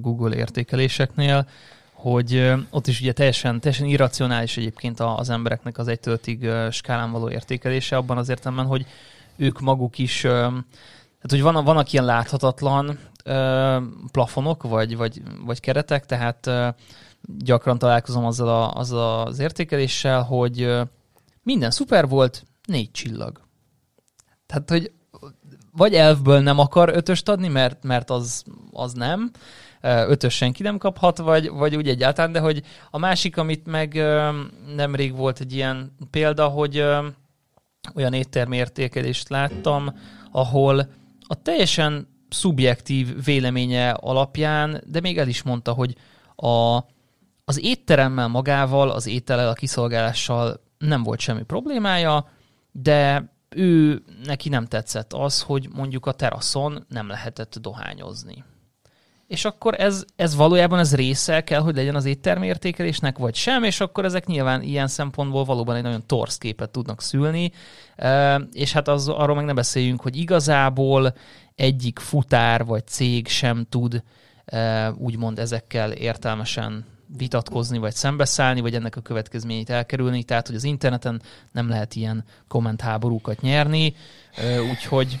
[0.00, 1.48] Google értékeléseknél,
[1.92, 7.30] hogy ott is ugye teljesen, teljesen irracionális egyébként az embereknek az egy töltig skálán való
[7.30, 8.86] értékelése, abban az értelemben, hogy
[9.36, 10.26] ők maguk is
[11.20, 13.76] tehát, hogy van, vannak ilyen láthatatlan ö,
[14.12, 16.68] plafonok, vagy, vagy, vagy keretek, tehát ö,
[17.22, 20.82] gyakran találkozom azzal, a, azzal az értékeléssel, hogy ö,
[21.42, 23.40] minden szuper volt, négy csillag.
[24.46, 24.92] Tehát, hogy
[25.72, 29.30] vagy elfből nem akar ötöst adni, mert, mert az, az nem,
[29.82, 33.94] ötös senki nem kaphat, vagy, vagy úgy egyáltalán, de hogy a másik, amit meg
[34.74, 36.84] nemrég volt egy ilyen példa, hogy
[37.94, 39.94] olyan éttermi értékelést láttam,
[40.32, 40.88] ahol
[41.30, 45.96] a teljesen szubjektív véleménye alapján, de még el is mondta, hogy
[46.36, 46.76] a,
[47.44, 52.28] az étteremmel magával, az étellel, a kiszolgálással nem volt semmi problémája,
[52.72, 58.44] de ő neki nem tetszett az, hogy mondjuk a teraszon nem lehetett dohányozni
[59.30, 63.62] és akkor ez, ez valójában ez része kell, hogy legyen az éttermi értékelésnek, vagy sem,
[63.62, 67.52] és akkor ezek nyilván ilyen szempontból valóban egy nagyon torsz képet tudnak szülni,
[68.52, 71.14] és hát az, arról meg ne beszéljünk, hogy igazából
[71.54, 74.02] egyik futár vagy cég sem tud
[74.96, 76.84] úgymond ezekkel értelmesen
[77.16, 82.24] vitatkozni, vagy szembeszállni, vagy ennek a következményeit elkerülni, tehát hogy az interneten nem lehet ilyen
[82.48, 83.94] kommentháborúkat nyerni,
[84.70, 85.18] úgyhogy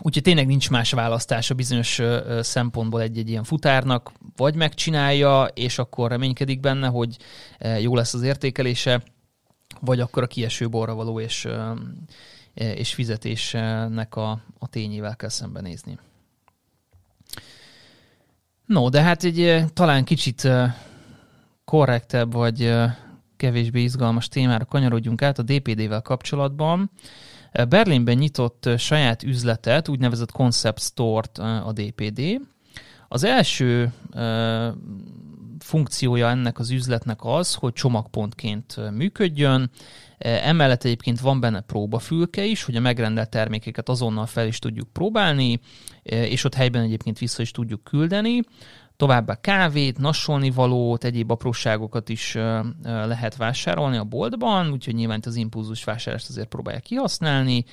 [0.00, 2.00] Úgyhogy tényleg nincs más választása bizonyos
[2.40, 7.16] szempontból egy-egy ilyen futárnak, vagy megcsinálja, és akkor reménykedik benne, hogy
[7.80, 9.02] jó lesz az értékelése,
[9.80, 11.48] vagy akkor a kieső borra való és,
[12.54, 15.98] és fizetésnek a, a tényével kell szembenézni.
[18.66, 20.48] No, de hát egy talán kicsit
[21.64, 22.74] korrektebb, vagy
[23.36, 26.90] kevésbé izgalmas témára kanyarodjunk át a DPD-vel kapcsolatban.
[27.68, 32.20] Berlinben nyitott saját üzletet, úgynevezett Concept Store-t a DPD.
[33.08, 33.92] Az első
[35.58, 39.70] funkciója ennek az üzletnek az, hogy csomagpontként működjön.
[40.18, 45.60] Emellett egyébként van benne próbafülke is, hogy a megrendelt termékeket azonnal fel is tudjuk próbálni,
[46.02, 48.40] és ott helyben egyébként vissza is tudjuk küldeni.
[48.98, 52.34] Továbbá kávét, nassolni valót, egyéb apróságokat is
[52.82, 57.64] lehet vásárolni a boltban, úgyhogy nyilván az impulzus vásárlást azért próbálják kihasználni.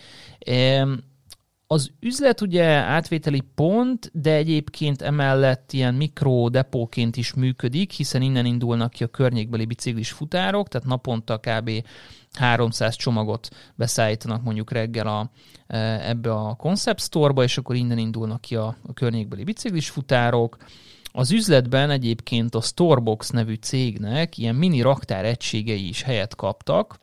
[1.68, 8.92] Az üzlet ugye átvételi pont, de egyébként emellett ilyen mikrodepóként is működik, hiszen innen indulnak
[8.92, 11.72] ki a környékbeli biciklis futárok, tehát naponta kb.
[12.34, 15.30] 300 csomagot beszállítanak mondjuk reggel a,
[16.08, 20.58] ebbe a Concept Store-ba, és akkor innen indulnak ki a, a környékbeli biciklis futárok.
[21.17, 26.99] Az üzletben egyébként a Storebox nevű cégnek ilyen mini raktár egységei is helyet kaptak,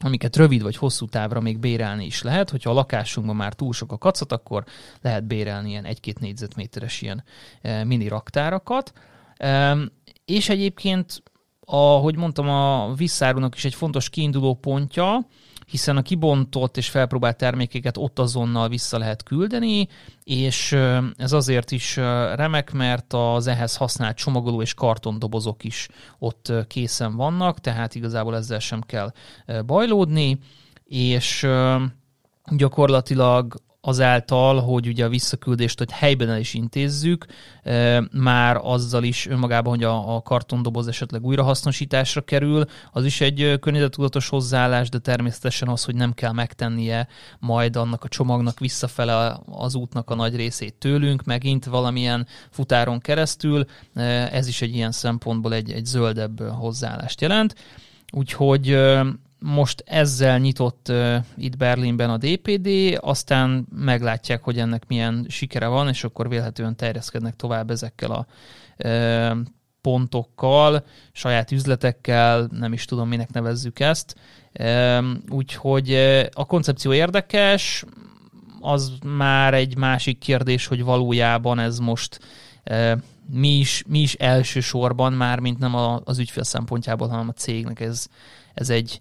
[0.00, 2.50] amiket rövid vagy hosszú távra még bérelni is lehet.
[2.50, 4.64] Hogyha a lakásunkban már túl sok a kacat, akkor
[5.00, 7.24] lehet bérelni ilyen egy-két négyzetméteres ilyen
[7.62, 8.92] e, mini raktárakat.
[10.24, 11.22] És egyébként,
[11.64, 15.26] ahogy mondtam, a visszárunak is egy fontos kiinduló pontja,
[15.70, 19.88] hiszen a kibontott és felpróbált termékeket ott azonnal vissza lehet küldeni,
[20.24, 20.72] és
[21.16, 21.96] ez azért is
[22.34, 28.58] remek, mert az ehhez használt csomagoló és kartondobozok is ott készen vannak, tehát igazából ezzel
[28.58, 29.12] sem kell
[29.66, 30.38] bajlódni,
[30.84, 31.46] és
[32.56, 37.26] gyakorlatilag azáltal, hogy ugye a visszaküldést hogy helyben el is intézzük,
[38.12, 44.28] már azzal is önmagában, hogy a, a kartondoboz esetleg újrahasznosításra kerül, az is egy környezetudatos
[44.28, 50.10] hozzáállás, de természetesen az, hogy nem kell megtennie majd annak a csomagnak visszafele az útnak
[50.10, 53.64] a nagy részét tőlünk, megint valamilyen futáron keresztül,
[54.32, 57.54] ez is egy ilyen szempontból egy, egy zöldebb hozzáállást jelent.
[58.12, 58.78] Úgyhogy
[59.40, 65.88] most ezzel nyitott uh, itt Berlinben a DPD, aztán meglátják, hogy ennek milyen sikere van,
[65.88, 68.26] és akkor vélhetően terjeszkednek tovább ezekkel a
[68.84, 69.38] uh,
[69.80, 74.14] pontokkal, saját üzletekkel, nem is tudom, minek nevezzük ezt.
[74.58, 77.84] Uh, úgyhogy uh, a koncepció érdekes,
[78.60, 82.20] az már egy másik kérdés, hogy valójában ez most
[82.70, 82.92] uh,
[83.32, 87.80] mi is, mi is elsősorban már, mint nem a, az ügyfél szempontjából, hanem a cégnek
[87.80, 88.06] ez,
[88.54, 89.00] ez egy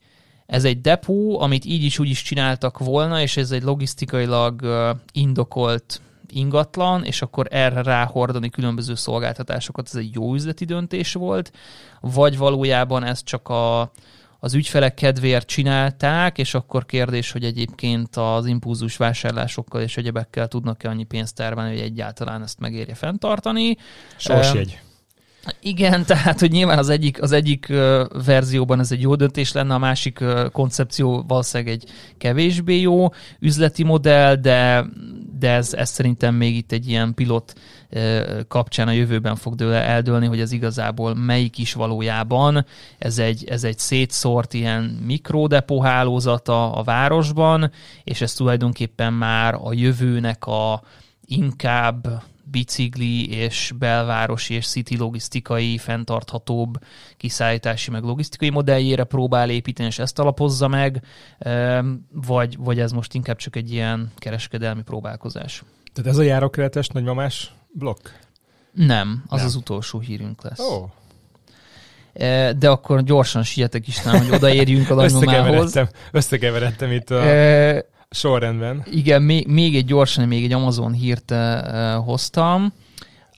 [0.49, 4.61] Ez egy depó, amit így is úgy is csináltak volna, és ez egy logisztikailag
[5.11, 11.51] indokolt ingatlan, és akkor erre ráhordani különböző szolgáltatásokat, ez egy jó üzleti döntés volt,
[12.01, 13.91] vagy valójában ez csak a,
[14.39, 20.89] az ügyfelek kedvéért csinálták, és akkor kérdés, hogy egyébként az impulzus vásárlásokkal és egyebekkel tudnak-e
[20.89, 23.77] annyi pénzt termelni, hogy egyáltalán ezt megérje fenntartani.
[24.17, 24.81] Sorsjegy.
[25.61, 27.67] Igen, tehát, hogy nyilván az egyik, az egyik
[28.25, 33.07] verzióban ez egy jó döntés lenne, a másik koncepció valószínűleg egy kevésbé jó
[33.39, 34.85] üzleti modell, de,
[35.39, 37.53] de ez, ez szerintem még itt egy ilyen pilot
[38.47, 42.65] kapcsán a jövőben fog dőle, eldőlni, hogy ez igazából melyik is valójában.
[42.97, 47.71] Ez egy, ez egy szétszórt ilyen mikrodepó hálózata a városban,
[48.03, 50.81] és ez tulajdonképpen már a jövőnek a
[51.25, 56.77] inkább bicikli és belvárosi és city logisztikai, fenntarthatóbb
[57.17, 61.03] kiszállítási meg logisztikai modelljére próbál építeni, és ezt alapozza meg,
[62.11, 65.63] vagy, vagy ez most inkább csak egy ilyen kereskedelmi próbálkozás.
[65.93, 68.07] Tehát ez a járókeretes nagymamás blokk?
[68.71, 69.45] Nem, az Nem.
[69.45, 70.59] az utolsó hírünk lesz.
[70.59, 70.89] Oh.
[72.57, 75.13] De akkor gyorsan sietek is, hogy odaérjünk a nagymamához.
[75.13, 77.23] Összekeveredtem, összekeveredtem itt a...
[78.09, 78.83] Sorrendben.
[78.91, 82.73] Igen, még, még egy gyorsan, még egy Amazon hírt uh, hoztam,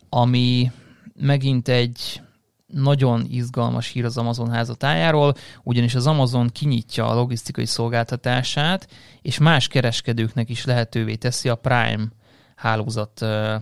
[0.10, 0.72] ami
[1.16, 2.22] megint egy
[2.68, 8.88] nagyon izgalmas hír az Amazon házatájáról, ugyanis az Amazon kinyitja a logisztikai szolgáltatását,
[9.22, 12.08] és más kereskedőknek is lehetővé teszi a Prime
[12.56, 13.54] hálózat uh,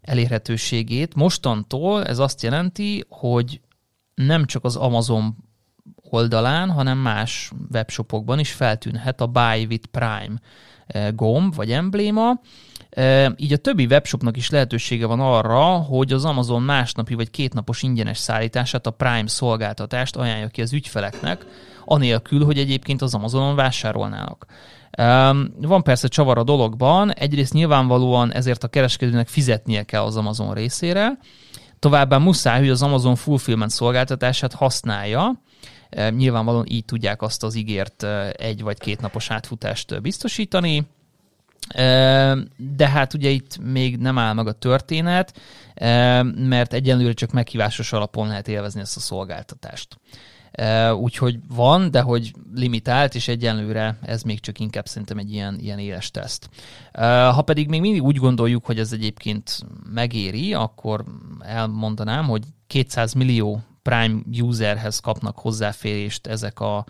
[0.00, 1.14] elérhetőségét.
[1.14, 3.60] Mostantól ez azt jelenti, hogy
[4.14, 5.36] nem csak az Amazon
[6.14, 10.34] oldalán, hanem más webshopokban is feltűnhet a Buy with Prime
[10.86, 12.40] eh, gomb vagy embléma.
[12.90, 17.82] Eh, így a többi webshopnak is lehetősége van arra, hogy az Amazon másnapi vagy kétnapos
[17.82, 21.46] ingyenes szállítását, a Prime szolgáltatást ajánlja ki az ügyfeleknek,
[21.84, 24.46] anélkül, hogy egyébként az Amazonon vásárolnának.
[25.60, 31.18] Van persze csavar a dologban, egyrészt nyilvánvalóan ezért a kereskedőnek fizetnie kell az Amazon részére,
[31.78, 35.42] továbbá muszáj, hogy az Amazon Fulfillment szolgáltatását használja,
[36.10, 38.02] Nyilvánvalóan így tudják azt az ígért
[38.36, 40.86] egy vagy két napos átfutást biztosítani,
[42.56, 45.40] de hát ugye itt még nem áll meg a történet,
[46.34, 49.98] mert egyenlőre csak meghívásos alapon lehet élvezni ezt a szolgáltatást.
[51.00, 55.78] Úgyhogy van, de hogy limitált, és egyenlőre ez még csak inkább szerintem egy ilyen, ilyen
[55.78, 56.48] éles teszt.
[57.32, 61.04] Ha pedig még mindig úgy gondoljuk, hogy ez egyébként megéri, akkor
[61.40, 66.84] elmondanám, hogy 200 millió Prime userhez kapnak hozzáférést ezek, a,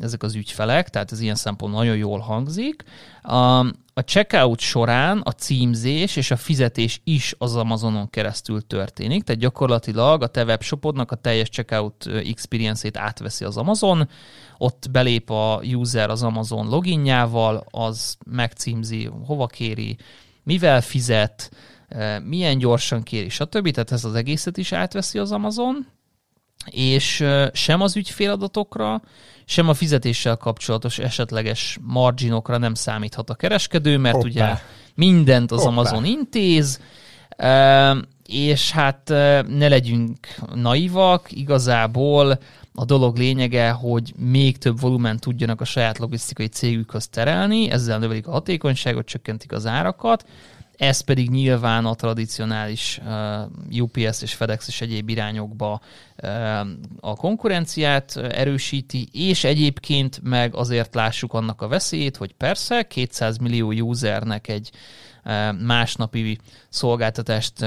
[0.00, 2.84] ezek az ügyfelek, tehát ez ilyen szempont nagyon jól hangzik.
[3.22, 3.58] A,
[3.94, 10.22] a checkout során a címzés és a fizetés is az Amazonon keresztül történik, tehát gyakorlatilag
[10.22, 14.08] a te webshopodnak a teljes checkout experience-ét átveszi az Amazon,
[14.58, 19.96] ott belép a user az Amazon loginjával, az megcímzi, hova kéri,
[20.42, 21.50] mivel fizet,
[22.24, 23.70] milyen gyorsan kéri, stb.
[23.70, 25.86] Tehát ez az egészet is átveszi az Amazon,
[26.70, 29.02] és sem az ügyféladatokra,
[29.44, 34.28] sem a fizetéssel kapcsolatos esetleges marginokra nem számíthat a kereskedő, mert Hoppá.
[34.28, 34.54] ugye
[34.94, 35.70] mindent az Hoppá.
[35.70, 36.80] Amazon intéz,
[38.26, 39.08] és hát
[39.48, 40.18] ne legyünk
[40.54, 42.38] naivak, igazából
[42.74, 48.26] a dolog lényege, hogy még több volumen tudjanak a saját logisztikai cégükhöz terelni, ezzel növelik
[48.26, 50.26] a hatékonyságot, csökkentik az árakat,
[50.76, 53.00] ez pedig nyilván a tradicionális
[53.70, 55.80] uh, UPS és FedEx és egyéb irányokba
[56.22, 56.58] uh,
[57.00, 63.70] a konkurenciát erősíti, és egyébként meg azért lássuk annak a veszélyét, hogy persze 200 millió
[63.70, 64.70] usernek egy
[65.24, 67.66] uh, másnapi szolgáltatást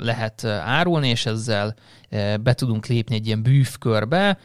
[0.00, 1.74] lehet árulni, és ezzel
[2.40, 4.38] be tudunk lépni egy ilyen bűvkörbe,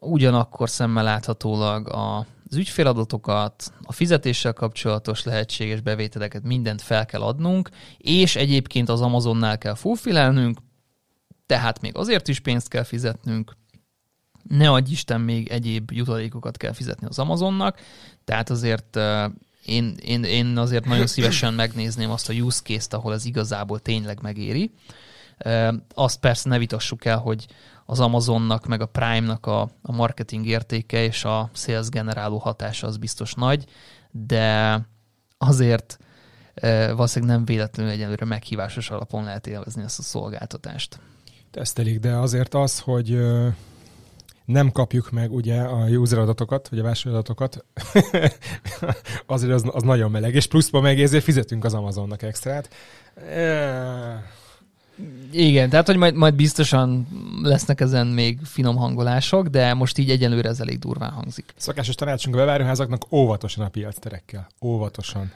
[0.00, 7.70] ugyanakkor szemmel láthatólag a az ügyféladatokat, a fizetéssel kapcsolatos lehetséges bevételeket, mindent fel kell adnunk,
[7.98, 10.58] és egyébként az Amazonnál kell fulfillelnünk,
[11.46, 13.56] tehát még azért is pénzt kell fizetnünk,
[14.48, 17.80] ne adj Isten, még egyéb jutalékokat kell fizetni az Amazonnak,
[18.24, 18.98] tehát azért
[19.64, 24.22] én, én, én azért nagyon szívesen megnézném azt a use case-t, ahol ez igazából tényleg
[24.22, 24.70] megéri.
[25.94, 27.46] Azt persze ne vitassuk el, hogy
[27.86, 32.96] az Amazonnak, meg a Prime-nak a, a marketing értéke és a sales generáló hatása az
[32.96, 33.64] biztos nagy,
[34.10, 34.80] de
[35.38, 35.98] azért
[36.94, 41.00] valószínűleg nem véletlenül egyenlőre meghívásos alapon lehet élvezni ezt a szolgáltatást.
[41.50, 43.18] Tesztelik, de azért az, hogy
[44.44, 47.64] nem kapjuk meg ugye a user adatokat, vagy a vásárlóadatokat,
[49.26, 52.68] azért az, az nagyon meleg, és pluszban meg ezért fizetünk az Amazonnak extrát.
[55.32, 57.06] Igen, tehát hogy majd, majd biztosan
[57.42, 61.44] lesznek ezen még finom hangolások, de most így egyelőre ez elég durván hangzik.
[61.56, 64.46] Szokásos tanácsunk a bevárőházaknak óvatosan a piacterekkel.
[64.62, 65.32] Óvatosan.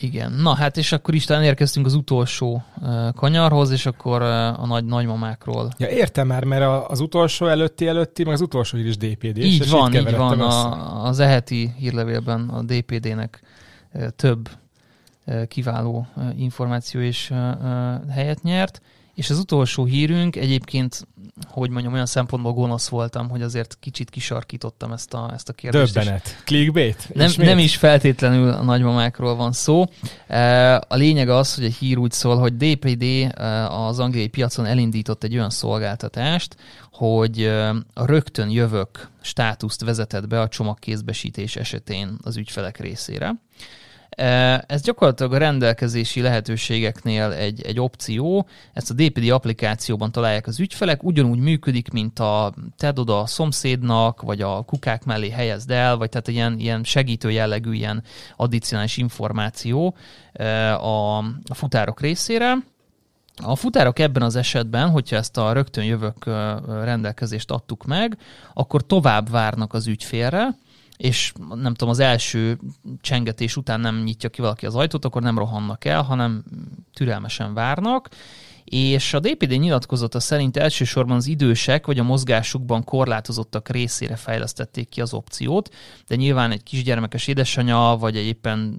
[0.00, 0.32] Igen.
[0.32, 4.66] Na hát, és akkor is talán érkeztünk az utolsó uh, kanyarhoz, és akkor uh, a
[4.66, 5.70] nagy nagymamákról.
[5.78, 9.36] Ja, értem már, mert az utolsó előtti előtti, meg az utolsó hír is DPD.
[9.36, 10.40] Így és van, így van.
[10.40, 13.40] A, az eheti hírlevélben a DPD-nek
[13.92, 14.48] uh, több
[15.48, 16.06] kiváló
[16.36, 17.32] információ és
[18.10, 18.80] helyet nyert.
[19.14, 21.06] És az utolsó hírünk egyébként,
[21.48, 25.94] hogy mondjam, olyan szempontból gonosz voltam, hogy azért kicsit kisarkítottam ezt a, ezt a kérdést.
[25.94, 26.42] Döbbenet.
[26.44, 27.08] Clickbait?
[27.14, 29.84] Nem, nem is feltétlenül a nagymamákról van szó.
[30.88, 33.34] A lényeg az, hogy a hír úgy szól, hogy DPD
[33.68, 36.56] az angliai piacon elindított egy olyan szolgáltatást,
[36.92, 37.44] hogy
[37.94, 43.34] a rögtön jövök státuszt vezetett be a csomagkézbesítés esetén az ügyfelek részére.
[44.66, 51.02] Ez gyakorlatilag a rendelkezési lehetőségeknél egy, egy opció, ezt a DPD applikációban találják az ügyfelek,
[51.02, 56.08] ugyanúgy működik, mint a tedd oda a szomszédnak, vagy a kukák mellé helyezd el, vagy
[56.08, 58.02] tehát ilyen, ilyen segítő jellegű, ilyen
[58.36, 59.94] addicionális információ
[60.78, 62.54] a, a futárok részére.
[63.42, 66.24] A futárok ebben az esetben, hogyha ezt a rögtön jövök
[66.82, 68.18] rendelkezést adtuk meg,
[68.54, 70.56] akkor tovább várnak az ügyfélre,
[70.98, 72.58] és nem tudom, az első
[73.00, 76.44] csengetés után nem nyitja ki valaki az ajtót, akkor nem rohannak el, hanem
[76.92, 78.08] türelmesen várnak,
[78.64, 85.00] és a DPD nyilatkozata szerint elsősorban az idősek vagy a mozgásukban korlátozottak részére fejlesztették ki
[85.00, 85.74] az opciót,
[86.06, 88.78] de nyilván egy kisgyermekes édesanyja, vagy egy éppen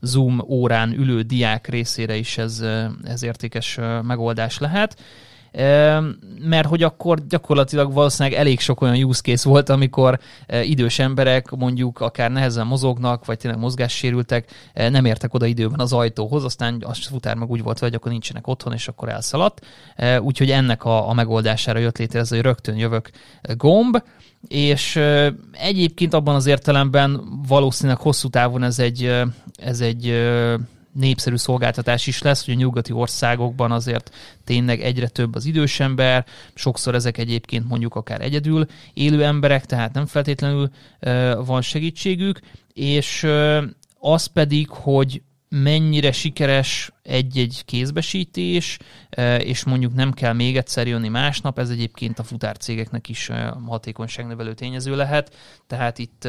[0.00, 2.64] Zoom órán ülő diák részére is ez,
[3.04, 5.00] ez értékes megoldás lehet
[6.40, 10.18] mert hogy akkor gyakorlatilag valószínűleg elég sok olyan use case volt, amikor
[10.62, 16.44] idős emberek mondjuk akár nehezen mozognak, vagy tényleg mozgássérültek, nem értek oda időben az ajtóhoz,
[16.44, 19.66] aztán a futár meg úgy volt, hogy akkor nincsenek otthon, és akkor elszaladt.
[20.20, 23.10] Úgyhogy ennek a, a megoldására jött létre ez, hogy rögtön jövök
[23.56, 24.02] gomb,
[24.48, 25.00] és
[25.52, 29.22] egyébként abban az értelemben valószínűleg hosszú távon ez egy,
[29.56, 30.06] ez egy
[30.98, 36.26] népszerű szolgáltatás is lesz, hogy a nyugati országokban azért tényleg egyre több az idős ember,
[36.54, 40.70] sokszor ezek egyébként mondjuk akár egyedül élő emberek, tehát nem feltétlenül
[41.44, 42.40] van segítségük,
[42.72, 43.26] és
[43.98, 48.78] az pedig, hogy mennyire sikeres egy-egy kézbesítés,
[49.38, 53.30] és mondjuk nem kell még egyszer jönni másnap, ez egyébként a futárcégeknek is
[53.66, 55.34] hatékonyságnövelő tényező lehet,
[55.66, 56.28] tehát itt,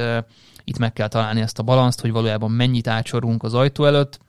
[0.63, 4.19] itt meg kell találni ezt a balanszt, hogy valójában mennyit ácsorunk az ajtó előtt,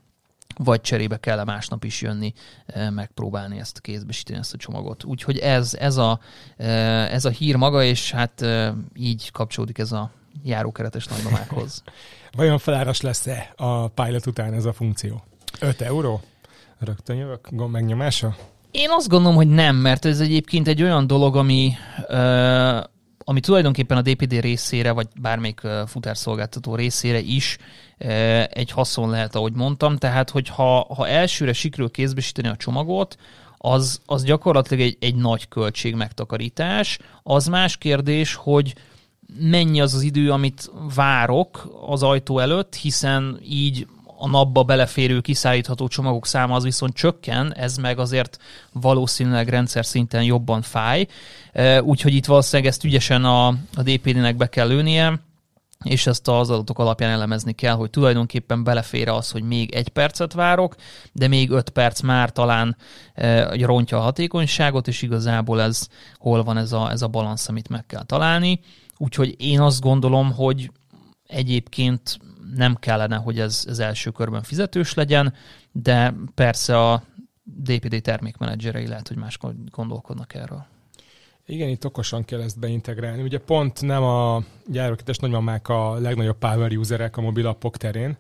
[0.65, 2.33] vagy cserébe kell másnap is jönni,
[2.67, 5.05] eh, megpróbálni ezt kézbesíteni, ezt a csomagot.
[5.05, 6.21] Úgyhogy ez, ez, a,
[6.57, 10.11] eh, ez a hír maga, és hát eh, így kapcsolódik ez a
[10.45, 11.83] járókeretes nagymamákhoz.
[12.37, 15.25] Vajon feláras lesz-e a pilot után ez a funkció?
[15.61, 16.21] 5 euró?
[16.79, 18.37] Rögtön jövök gomb megnyomása?
[18.71, 21.73] Én azt gondolom, hogy nem, mert ez egyébként egy olyan dolog, ami
[23.31, 27.59] ami tulajdonképpen a DPD részére, vagy bármelyik futárszolgáltató részére is
[28.49, 29.97] egy haszon lehet, ahogy mondtam.
[29.97, 33.17] Tehát, hogyha ha elsőre sikerül kézbesíteni a csomagot,
[33.59, 36.99] az, az gyakorlatilag egy, egy nagy költség megtakarítás.
[37.23, 38.75] Az más kérdés, hogy
[39.39, 43.87] mennyi az az idő, amit várok az ajtó előtt, hiszen így
[44.23, 48.39] a napba beleférő kiszállítható csomagok száma az viszont csökken, ez meg azért
[48.73, 51.07] valószínűleg rendszer szinten jobban fáj,
[51.81, 55.21] úgyhogy itt valószínűleg ezt ügyesen a, a DPD-nek be kell lőnie,
[55.85, 60.33] és ezt az adatok alapján elemezni kell, hogy tulajdonképpen belefér az, hogy még egy percet
[60.33, 60.75] várok,
[61.13, 62.77] de még öt perc már talán
[63.15, 67.69] e, rontja a hatékonyságot, és igazából ez hol van ez a, ez a balansz, amit
[67.69, 68.61] meg kell találni.
[68.97, 70.71] Úgyhogy én azt gondolom, hogy
[71.27, 72.19] egyébként
[72.55, 75.35] nem kellene, hogy ez, ez első körben fizetős legyen,
[75.73, 77.03] de persze a
[77.43, 79.39] DPD termékmenedzserei lehet, hogy más
[79.71, 80.67] gondolkodnak erről.
[81.47, 83.23] Igen, itt okosan kell ezt beintegrálni.
[83.23, 88.17] Ugye pont nem a gyárokites nagymamák a legnagyobb power userek a mobilappok terén,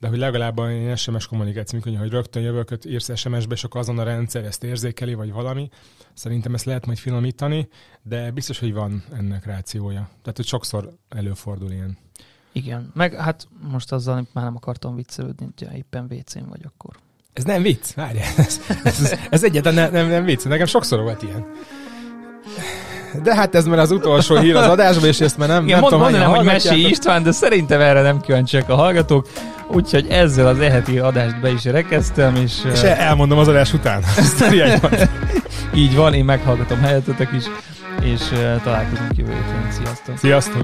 [0.00, 4.02] de hogy legalább a SMS kommunikáció, hogy rögtön jövök, írsz SMS-be, és akkor azon a
[4.02, 5.68] rendszer ezt érzékeli, vagy valami.
[6.14, 7.68] Szerintem ezt lehet majd finomítani,
[8.02, 10.08] de biztos, hogy van ennek rációja.
[10.22, 11.98] Tehát, hogy sokszor előfordul ilyen.
[12.56, 16.94] Igen, meg hát most azzal már nem akartam viccelődni, hogy éppen WC-n vagy akkor.
[17.32, 21.22] Ez nem vicc, várj, ez, ez, ez egyáltalán nem, nem, nem vicc, nekem sokszor volt
[21.22, 21.46] ilyen.
[23.22, 25.80] De hát ez már az utolsó hír az adásban, és ezt már nem, Igen, nem
[25.80, 29.28] mond, tudom, mondanám, hogy Mesi István, de szerintem erre nem kíváncsiak a hallgatók.
[29.68, 32.52] Úgyhogy ezzel az eheti adást be is rekeztem, és...
[32.72, 34.02] És elmondom az adás után.
[35.74, 37.44] Így van, én meghallgatom helyettetek is,
[38.02, 38.20] és
[38.62, 39.70] találkozunk jövő héten.
[39.70, 40.18] Sziasztok!
[40.18, 40.62] Sziasztok!